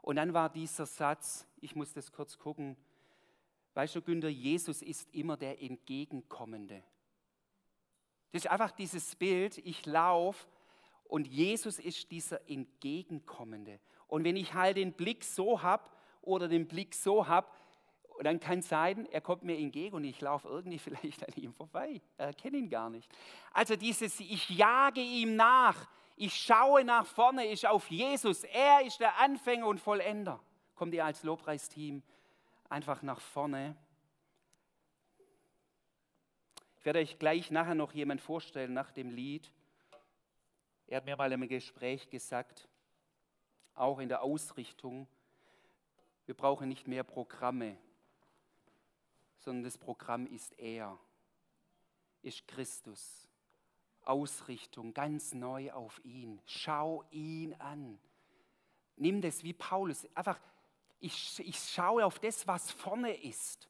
Und 0.00 0.16
dann 0.16 0.32
war 0.32 0.48
dieser 0.48 0.86
Satz, 0.86 1.46
ich 1.60 1.74
muss 1.74 1.92
das 1.92 2.12
kurz 2.12 2.38
gucken. 2.38 2.76
Weißt 3.74 3.94
du, 3.94 4.00
Günther, 4.00 4.28
Jesus 4.30 4.80
ist 4.80 5.12
immer 5.12 5.36
der 5.36 5.60
Entgegenkommende. 5.60 6.82
Das 8.32 8.44
ist 8.44 8.50
einfach 8.50 8.72
dieses 8.72 9.16
Bild, 9.16 9.58
ich 9.58 9.86
laufe 9.86 10.46
und 11.04 11.26
Jesus 11.26 11.78
ist 11.78 12.10
dieser 12.10 12.48
Entgegenkommende. 12.48 13.80
Und 14.08 14.24
wenn 14.24 14.36
ich 14.36 14.54
halt 14.54 14.76
den 14.76 14.92
Blick 14.92 15.24
so 15.24 15.62
habe 15.62 15.88
oder 16.22 16.48
den 16.48 16.66
Blick 16.66 16.94
so 16.94 17.26
habe, 17.26 17.48
dann 18.22 18.40
kann 18.40 18.60
es 18.60 18.68
sein, 18.68 19.06
er 19.06 19.20
kommt 19.20 19.42
mir 19.42 19.58
entgegen 19.58 19.96
und 19.96 20.04
ich 20.04 20.20
laufe 20.20 20.48
irgendwie 20.48 20.78
vielleicht 20.78 21.26
an 21.26 21.34
ihm 21.36 21.52
vorbei. 21.52 22.00
Er 22.16 22.32
kennt 22.32 22.56
ihn 22.56 22.68
gar 22.68 22.90
nicht. 22.90 23.10
Also 23.52 23.76
dieses, 23.76 24.20
ich 24.20 24.48
jage 24.50 25.00
ihm 25.00 25.36
nach, 25.36 25.88
ich 26.16 26.34
schaue 26.34 26.82
nach 26.82 27.06
vorne, 27.06 27.46
ist 27.46 27.66
auf 27.66 27.90
Jesus. 27.90 28.44
Er 28.44 28.82
ist 28.84 29.00
der 29.00 29.18
Anfänger 29.18 29.66
und 29.66 29.80
Vollender. 29.80 30.40
Kommt 30.74 30.94
ihr 30.94 31.04
als 31.04 31.22
Lobpreisteam 31.22 32.02
einfach 32.68 33.02
nach 33.02 33.20
vorne. 33.20 33.76
Ich 36.75 36.75
werde 36.86 37.00
euch 37.00 37.18
gleich 37.18 37.50
nachher 37.50 37.74
noch 37.74 37.92
jemand 37.92 38.20
vorstellen 38.20 38.72
nach 38.72 38.92
dem 38.92 39.10
Lied. 39.10 39.50
Er 40.86 40.98
hat 40.98 41.04
mir 41.04 41.16
mal 41.16 41.32
im 41.32 41.48
Gespräch 41.48 42.08
gesagt, 42.10 42.68
auch 43.74 43.98
in 43.98 44.08
der 44.08 44.22
Ausrichtung. 44.22 45.08
Wir 46.26 46.36
brauchen 46.36 46.68
nicht 46.68 46.86
mehr 46.86 47.02
Programme, 47.02 47.76
sondern 49.38 49.64
das 49.64 49.76
Programm 49.76 50.28
ist 50.28 50.56
er, 50.60 50.96
ist 52.22 52.46
Christus. 52.46 53.26
Ausrichtung 54.02 54.94
ganz 54.94 55.34
neu 55.34 55.72
auf 55.72 56.00
ihn. 56.04 56.40
Schau 56.46 57.02
ihn 57.10 57.54
an. 57.54 57.98
Nimm 58.94 59.20
das 59.20 59.42
wie 59.42 59.54
Paulus. 59.54 60.06
Einfach, 60.14 60.38
ich, 61.00 61.40
ich 61.40 61.58
schaue 61.58 62.06
auf 62.06 62.20
das, 62.20 62.46
was 62.46 62.70
vorne 62.70 63.12
ist. 63.24 63.68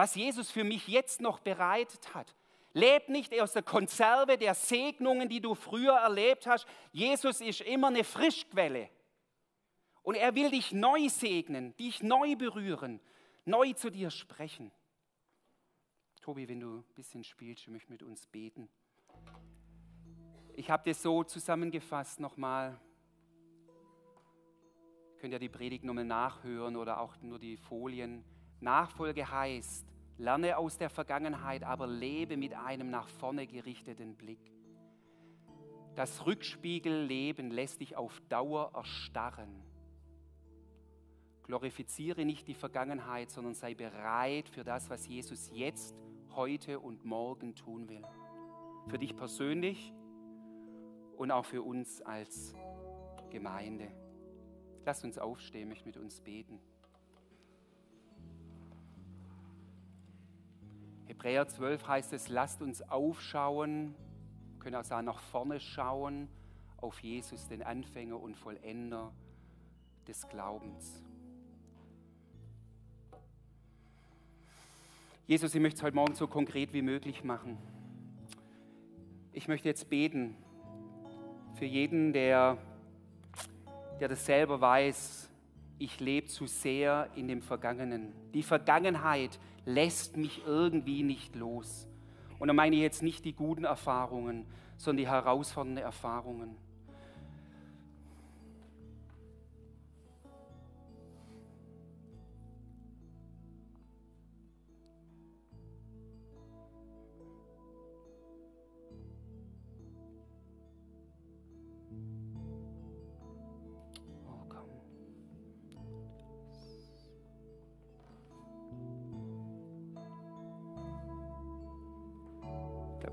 Was 0.00 0.14
Jesus 0.14 0.50
für 0.50 0.64
mich 0.64 0.88
jetzt 0.88 1.20
noch 1.20 1.40
bereitet 1.40 2.14
hat. 2.14 2.34
Leb 2.72 3.10
nicht 3.10 3.38
aus 3.38 3.52
der 3.52 3.62
Konserve 3.62 4.38
der 4.38 4.54
Segnungen, 4.54 5.28
die 5.28 5.42
du 5.42 5.54
früher 5.54 5.92
erlebt 5.92 6.46
hast. 6.46 6.66
Jesus 6.90 7.42
ist 7.42 7.60
immer 7.60 7.88
eine 7.88 8.02
Frischquelle. 8.02 8.88
Und 10.02 10.14
er 10.14 10.34
will 10.34 10.52
dich 10.52 10.72
neu 10.72 11.10
segnen, 11.10 11.76
dich 11.76 12.02
neu 12.02 12.34
berühren, 12.34 12.98
neu 13.44 13.74
zu 13.74 13.90
dir 13.90 14.08
sprechen. 14.08 14.72
Tobi, 16.22 16.48
wenn 16.48 16.60
du 16.60 16.78
ein 16.78 16.94
bisschen 16.94 17.22
spielst, 17.22 17.64
ich 17.64 17.68
möchte 17.68 17.92
mit 17.92 18.02
uns 18.02 18.26
beten. 18.26 18.70
Ich 20.54 20.70
habe 20.70 20.88
das 20.88 21.02
so 21.02 21.24
zusammengefasst 21.24 22.20
nochmal. 22.20 22.80
Könnt 25.18 25.34
ihr 25.34 25.38
die 25.38 25.50
Predigt 25.50 25.84
nochmal 25.84 26.06
nachhören 26.06 26.76
oder 26.76 27.00
auch 27.00 27.20
nur 27.20 27.38
die 27.38 27.58
Folien. 27.58 28.24
Nachfolge 28.60 29.30
heißt, 29.30 29.86
lerne 30.18 30.58
aus 30.58 30.76
der 30.76 30.90
Vergangenheit, 30.90 31.62
aber 31.62 31.86
lebe 31.86 32.36
mit 32.36 32.54
einem 32.54 32.90
nach 32.90 33.08
vorne 33.08 33.46
gerichteten 33.46 34.16
Blick. 34.16 34.52
Das 35.94 36.24
Rückspiegelleben 36.26 37.50
lässt 37.50 37.80
dich 37.80 37.96
auf 37.96 38.20
Dauer 38.28 38.72
erstarren. 38.74 39.62
Glorifiziere 41.42 42.24
nicht 42.24 42.46
die 42.46 42.54
Vergangenheit, 42.54 43.30
sondern 43.30 43.54
sei 43.54 43.74
bereit 43.74 44.48
für 44.48 44.62
das, 44.62 44.88
was 44.88 45.08
Jesus 45.08 45.50
jetzt, 45.52 45.96
heute 46.36 46.78
und 46.78 47.04
morgen 47.04 47.56
tun 47.56 47.88
will. 47.88 48.04
Für 48.86 48.98
dich 48.98 49.16
persönlich 49.16 49.92
und 51.16 51.32
auch 51.32 51.44
für 51.44 51.62
uns 51.62 52.00
als 52.02 52.54
Gemeinde. 53.30 53.90
Lass 54.84 55.02
uns 55.04 55.18
aufstehen, 55.18 55.70
ich 55.72 55.84
mit 55.84 55.96
uns 55.96 56.20
beten. 56.20 56.60
Hebräer 61.20 61.46
12 61.46 61.86
heißt 61.86 62.12
es, 62.14 62.28
lasst 62.30 62.62
uns 62.62 62.80
aufschauen, 62.80 63.94
können 64.58 64.76
auch 64.76 64.84
sagen, 64.84 65.04
nach 65.04 65.20
vorne 65.20 65.60
schauen 65.60 66.28
auf 66.78 66.98
Jesus, 67.00 67.46
den 67.46 67.62
Anfänger 67.62 68.18
und 68.18 68.38
Vollender 68.38 69.12
des 70.08 70.26
Glaubens. 70.30 71.02
Jesus, 75.26 75.54
ich 75.54 75.60
möchte 75.60 75.76
es 75.76 75.82
heute 75.82 75.94
Morgen 75.94 76.14
so 76.14 76.26
konkret 76.26 76.72
wie 76.72 76.80
möglich 76.80 77.22
machen. 77.22 77.58
Ich 79.34 79.46
möchte 79.46 79.68
jetzt 79.68 79.90
beten 79.90 80.34
für 81.58 81.66
jeden, 81.66 82.14
der, 82.14 82.56
der 84.00 84.08
das 84.08 84.24
selber 84.24 84.58
weiß. 84.62 85.30
Ich 85.78 86.00
lebe 86.00 86.28
zu 86.28 86.46
sehr 86.46 87.10
in 87.14 87.28
dem 87.28 87.42
Vergangenen. 87.42 88.14
Die 88.32 88.42
Vergangenheit 88.42 89.38
lässt 89.64 90.16
mich 90.16 90.42
irgendwie 90.46 91.02
nicht 91.02 91.36
los. 91.36 91.86
Und 92.38 92.48
da 92.48 92.54
meine 92.54 92.76
ich 92.76 92.82
jetzt 92.82 93.02
nicht 93.02 93.24
die 93.24 93.34
guten 93.34 93.64
Erfahrungen, 93.64 94.46
sondern 94.76 95.04
die 95.04 95.08
herausfordernden 95.08 95.84
Erfahrungen. 95.84 96.56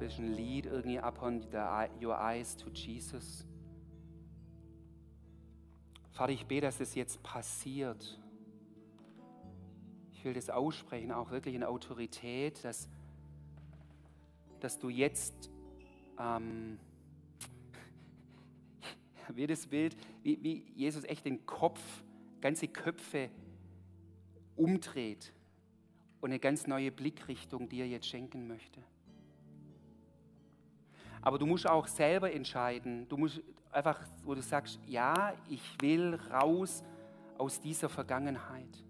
Ist 0.01 0.19
ein 0.19 0.33
Lied 0.33 0.65
irgendwie 0.65 0.99
upon 0.99 1.41
the, 1.51 1.57
your 2.03 2.19
eyes 2.19 2.55
to 2.55 2.69
Jesus. 2.69 3.45
Vater, 6.11 6.33
ich 6.33 6.45
bete, 6.45 6.61
dass 6.61 6.79
das 6.79 6.95
jetzt 6.95 7.21
passiert. 7.21 8.19
Ich 10.13 10.25
will 10.25 10.33
das 10.33 10.49
aussprechen, 10.49 11.11
auch 11.11 11.29
wirklich 11.29 11.53
in 11.53 11.63
Autorität, 11.63 12.63
dass, 12.63 12.89
dass 14.59 14.79
du 14.79 14.89
jetzt, 14.89 15.51
ähm, 16.19 16.79
wie 19.29 19.45
das 19.45 19.67
Bild, 19.67 19.95
wie, 20.23 20.41
wie 20.41 20.71
Jesus 20.75 21.03
echt 21.03 21.25
den 21.25 21.45
Kopf, 21.45 21.81
ganze 22.41 22.67
Köpfe 22.67 23.29
umdreht 24.55 25.33
und 26.19 26.31
eine 26.31 26.39
ganz 26.39 26.65
neue 26.67 26.91
Blickrichtung 26.91 27.69
dir 27.69 27.87
jetzt 27.87 28.07
schenken 28.07 28.47
möchte. 28.47 28.81
Aber 31.27 31.37
du 31.37 31.45
musst 31.45 31.67
auch 31.67 31.87
selber 31.87 32.31
entscheiden. 32.31 33.05
Du 33.09 33.17
musst 33.17 33.41
einfach, 33.69 33.99
wo 34.23 34.33
du 34.33 34.41
sagst, 34.41 34.79
ja, 34.87 35.33
ich 35.49 35.61
will 35.81 36.17
raus 36.31 36.85
aus 37.37 37.59
dieser 37.59 37.89
Vergangenheit. 37.89 38.81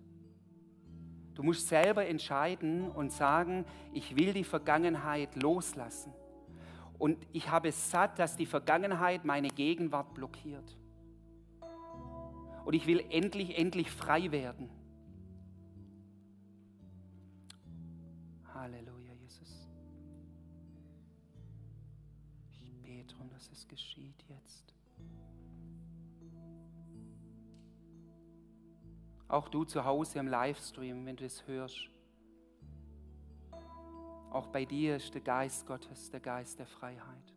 Du 1.33 1.41
musst 1.41 1.67
selber 1.67 2.05
entscheiden 2.05 2.91
und 2.91 3.11
sagen, 3.11 3.65
ich 3.91 4.15
will 4.15 4.33
die 4.33 4.43
Vergangenheit 4.43 5.35
loslassen. 5.35 6.13
Und 6.99 7.17
ich 7.33 7.49
habe 7.49 7.69
es 7.69 7.89
satt, 7.89 8.19
dass 8.19 8.35
die 8.35 8.45
Vergangenheit 8.45 9.25
meine 9.25 9.47
Gegenwart 9.47 10.13
blockiert. 10.13 10.77
Und 12.65 12.75
ich 12.75 12.85
will 12.85 13.03
endlich, 13.09 13.57
endlich 13.57 13.89
frei 13.89 14.31
werden. 14.31 14.69
Auch 29.28 29.49
du 29.49 29.65
zu 29.65 29.84
Hause 29.84 30.19
im 30.19 30.28
Livestream, 30.28 31.05
wenn 31.05 31.15
du 31.15 31.25
es 31.25 31.45
hörst. 31.47 31.89
Auch 34.32 34.47
bei 34.47 34.65
dir 34.65 34.97
ist 34.97 35.13
der 35.13 35.21
Geist 35.21 35.65
Gottes, 35.65 36.09
der 36.09 36.19
Geist 36.19 36.59
der 36.59 36.67
Freiheit. 36.67 37.34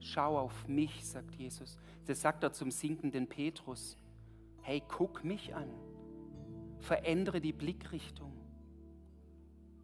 Schau 0.00 0.38
auf 0.38 0.66
mich, 0.66 1.06
sagt 1.06 1.34
Jesus. 1.34 1.78
Das 2.06 2.20
sagt 2.20 2.42
er 2.42 2.52
zum 2.52 2.70
sinkenden 2.70 3.28
Petrus. 3.28 3.96
Hey, 4.62 4.82
guck 4.88 5.22
mich 5.22 5.54
an. 5.54 5.70
Verändere 6.80 7.40
die 7.40 7.52
Blickrichtung. 7.52 8.32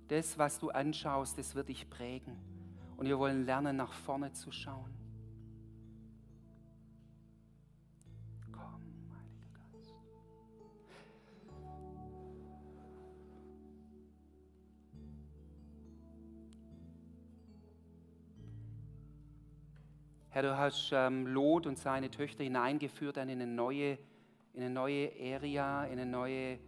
Das, 0.09 0.39
was 0.39 0.59
du 0.59 0.71
anschaust, 0.71 1.39
das 1.39 1.55
wird 1.55 1.69
dich 1.69 1.89
prägen. 1.89 2.37
Und 2.97 3.07
wir 3.07 3.19
wollen 3.19 3.45
lernen, 3.45 3.77
nach 3.77 3.93
vorne 3.93 4.33
zu 4.33 4.51
schauen. 4.51 4.98
Herr, 20.39 20.51
du 20.51 20.57
hast 20.57 20.93
ähm, 20.93 21.27
Lot 21.27 21.67
und 21.67 21.81
seine 21.81 22.13
Töchter 22.13 22.45
hineingeführt 22.45 23.17
in 23.17 23.29
eine 23.29 23.45
neue, 23.45 23.99
in 24.55 24.63
eine 24.63 24.71
neue 24.71 25.11
Area, 25.21 25.85
in 25.87 25.99
eine 25.99 26.07
neue 26.07 26.61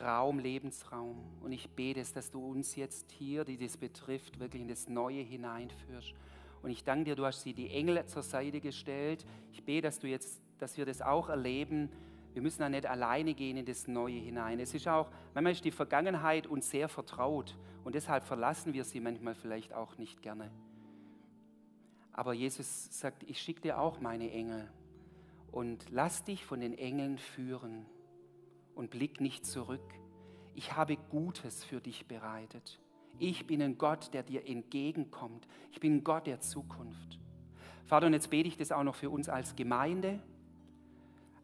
Raum, 0.00 0.38
Lebensraum. 0.38 1.18
Und 1.42 1.50
ich 1.50 1.68
bete 1.70 1.98
es, 1.98 2.12
dass 2.12 2.30
du 2.30 2.38
uns 2.38 2.76
jetzt 2.76 3.10
hier, 3.10 3.44
die 3.44 3.56
das 3.56 3.76
betrifft, 3.76 4.38
wirklich 4.38 4.62
in 4.62 4.68
das 4.68 4.88
Neue 4.88 5.22
hineinführst. 5.22 6.14
Und 6.62 6.70
ich 6.70 6.84
danke 6.84 7.06
dir, 7.06 7.16
du 7.16 7.26
hast 7.26 7.42
sie 7.42 7.52
die 7.52 7.68
Engel 7.68 8.06
zur 8.06 8.22
Seite 8.22 8.60
gestellt. 8.60 9.26
Ich 9.50 9.64
bete, 9.64 9.82
dass 9.88 9.98
du 9.98 10.06
jetzt, 10.06 10.40
dass 10.60 10.78
wir 10.78 10.86
das 10.86 11.02
auch 11.02 11.30
erleben. 11.30 11.90
Wir 12.32 12.42
müssen 12.42 12.60
da 12.60 12.68
nicht 12.68 12.86
alleine 12.86 13.34
gehen 13.34 13.56
in 13.56 13.66
das 13.66 13.88
Neue 13.88 14.20
hinein. 14.20 14.60
Es 14.60 14.72
ist 14.72 14.86
auch, 14.86 15.10
manchmal 15.34 15.50
ist 15.50 15.64
die 15.64 15.72
Vergangenheit 15.72 16.46
uns 16.46 16.70
sehr 16.70 16.88
vertraut 16.88 17.56
und 17.82 17.96
deshalb 17.96 18.22
verlassen 18.22 18.72
wir 18.72 18.84
sie 18.84 19.00
manchmal 19.00 19.34
vielleicht 19.34 19.72
auch 19.74 19.98
nicht 19.98 20.22
gerne. 20.22 20.52
Aber 22.18 22.32
Jesus 22.32 22.88
sagt, 22.90 23.22
ich 23.30 23.40
schicke 23.40 23.60
dir 23.60 23.78
auch 23.78 24.00
meine 24.00 24.32
Engel 24.32 24.68
und 25.52 25.84
lass 25.88 26.24
dich 26.24 26.44
von 26.44 26.58
den 26.58 26.76
Engeln 26.76 27.16
führen 27.16 27.86
und 28.74 28.90
blick 28.90 29.20
nicht 29.20 29.46
zurück. 29.46 29.94
Ich 30.56 30.74
habe 30.74 30.96
Gutes 30.96 31.62
für 31.62 31.80
dich 31.80 32.08
bereitet. 32.08 32.80
Ich 33.20 33.46
bin 33.46 33.62
ein 33.62 33.78
Gott, 33.78 34.12
der 34.14 34.24
dir 34.24 34.48
entgegenkommt. 34.48 35.46
Ich 35.70 35.78
bin 35.78 35.98
ein 35.98 36.02
Gott 36.02 36.26
der 36.26 36.40
Zukunft. 36.40 37.20
Vater, 37.84 38.08
und 38.08 38.14
jetzt 38.14 38.30
bete 38.30 38.48
ich 38.48 38.56
das 38.56 38.72
auch 38.72 38.82
noch 38.82 38.96
für 38.96 39.10
uns 39.10 39.28
als 39.28 39.54
Gemeinde. 39.54 40.18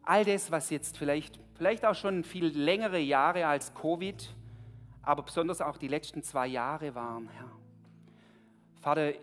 All 0.03 0.25
das, 0.25 0.51
was 0.51 0.69
jetzt 0.71 0.97
vielleicht, 0.97 1.39
vielleicht 1.53 1.85
auch 1.85 1.95
schon 1.95 2.25
viel 2.25 2.47
längere 2.47 2.99
Jahre 2.99 3.47
als 3.47 3.73
Covid, 3.75 4.35
aber 5.03 5.23
besonders 5.23 5.61
auch 5.61 5.77
die 5.77 5.87
letzten 5.87 6.21
zwei 6.21 6.47
Jahre 6.47 6.95
waren, 6.95 7.29
Herr. 7.29 7.51
Vater, 8.81 9.13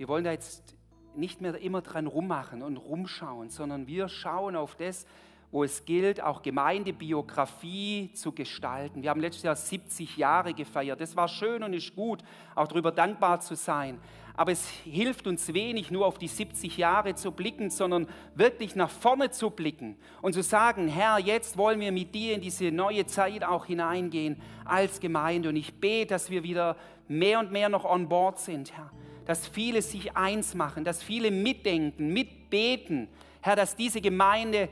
wir 0.00 0.08
wollen 0.08 0.24
da 0.24 0.30
jetzt 0.30 0.74
nicht 1.14 1.42
mehr 1.42 1.60
immer 1.60 1.82
dran 1.82 2.06
rummachen 2.06 2.62
und 2.62 2.78
rumschauen, 2.78 3.50
sondern 3.50 3.86
wir 3.86 4.08
schauen 4.08 4.56
auf 4.56 4.74
das, 4.74 5.04
wo 5.50 5.62
es 5.62 5.84
gilt, 5.84 6.22
auch 6.22 6.40
Gemeindebiografie 6.40 8.10
zu 8.14 8.32
gestalten. 8.32 9.02
Wir 9.02 9.10
haben 9.10 9.20
letztes 9.20 9.42
Jahr 9.42 9.56
70 9.56 10.16
Jahre 10.16 10.54
gefeiert. 10.54 11.02
Das 11.02 11.16
war 11.16 11.28
schön 11.28 11.62
und 11.62 11.74
ist 11.74 11.94
gut, 11.94 12.22
auch 12.54 12.66
darüber 12.66 12.92
dankbar 12.92 13.40
zu 13.40 13.54
sein. 13.56 14.00
Aber 14.34 14.52
es 14.52 14.66
hilft 14.70 15.26
uns 15.26 15.52
wenig, 15.52 15.90
nur 15.90 16.06
auf 16.06 16.16
die 16.16 16.28
70 16.28 16.78
Jahre 16.78 17.14
zu 17.14 17.30
blicken, 17.30 17.68
sondern 17.68 18.08
wirklich 18.34 18.74
nach 18.74 18.88
vorne 18.88 19.28
zu 19.30 19.50
blicken 19.50 19.98
und 20.22 20.32
zu 20.32 20.42
sagen, 20.42 20.88
Herr, 20.88 21.18
jetzt 21.18 21.58
wollen 21.58 21.78
wir 21.78 21.92
mit 21.92 22.14
dir 22.14 22.36
in 22.36 22.40
diese 22.40 22.72
neue 22.72 23.04
Zeit 23.04 23.44
auch 23.44 23.66
hineingehen 23.66 24.40
als 24.64 24.98
Gemeinde. 24.98 25.50
Und 25.50 25.56
ich 25.56 25.78
bete, 25.78 26.14
dass 26.14 26.30
wir 26.30 26.42
wieder 26.42 26.78
mehr 27.06 27.38
und 27.38 27.52
mehr 27.52 27.68
noch 27.68 27.84
on 27.84 28.08
board 28.08 28.38
sind, 28.38 28.74
Herr. 28.74 28.90
Dass 29.26 29.46
viele 29.46 29.82
sich 29.82 30.16
eins 30.16 30.54
machen, 30.54 30.84
dass 30.84 31.02
viele 31.02 31.30
mitdenken, 31.30 32.12
mitbeten. 32.12 33.08
Herr, 33.42 33.56
dass 33.56 33.76
diese 33.76 34.00
Gemeinde 34.00 34.68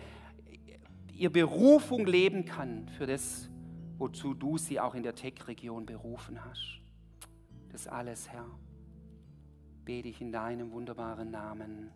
ihr 1.14 1.30
Berufung 1.30 2.06
leben 2.06 2.44
kann 2.44 2.88
für 2.88 3.06
das, 3.06 3.50
wozu 3.98 4.34
du 4.34 4.56
sie 4.56 4.78
auch 4.78 4.94
in 4.94 5.02
der 5.02 5.14
Tech-Region 5.14 5.86
berufen 5.86 6.44
hast. 6.44 6.80
Das 7.70 7.86
alles, 7.86 8.28
Herr, 8.28 8.46
bete 9.84 10.08
ich 10.08 10.20
in 10.20 10.32
deinem 10.32 10.70
wunderbaren 10.70 11.30
Namen. 11.30 11.90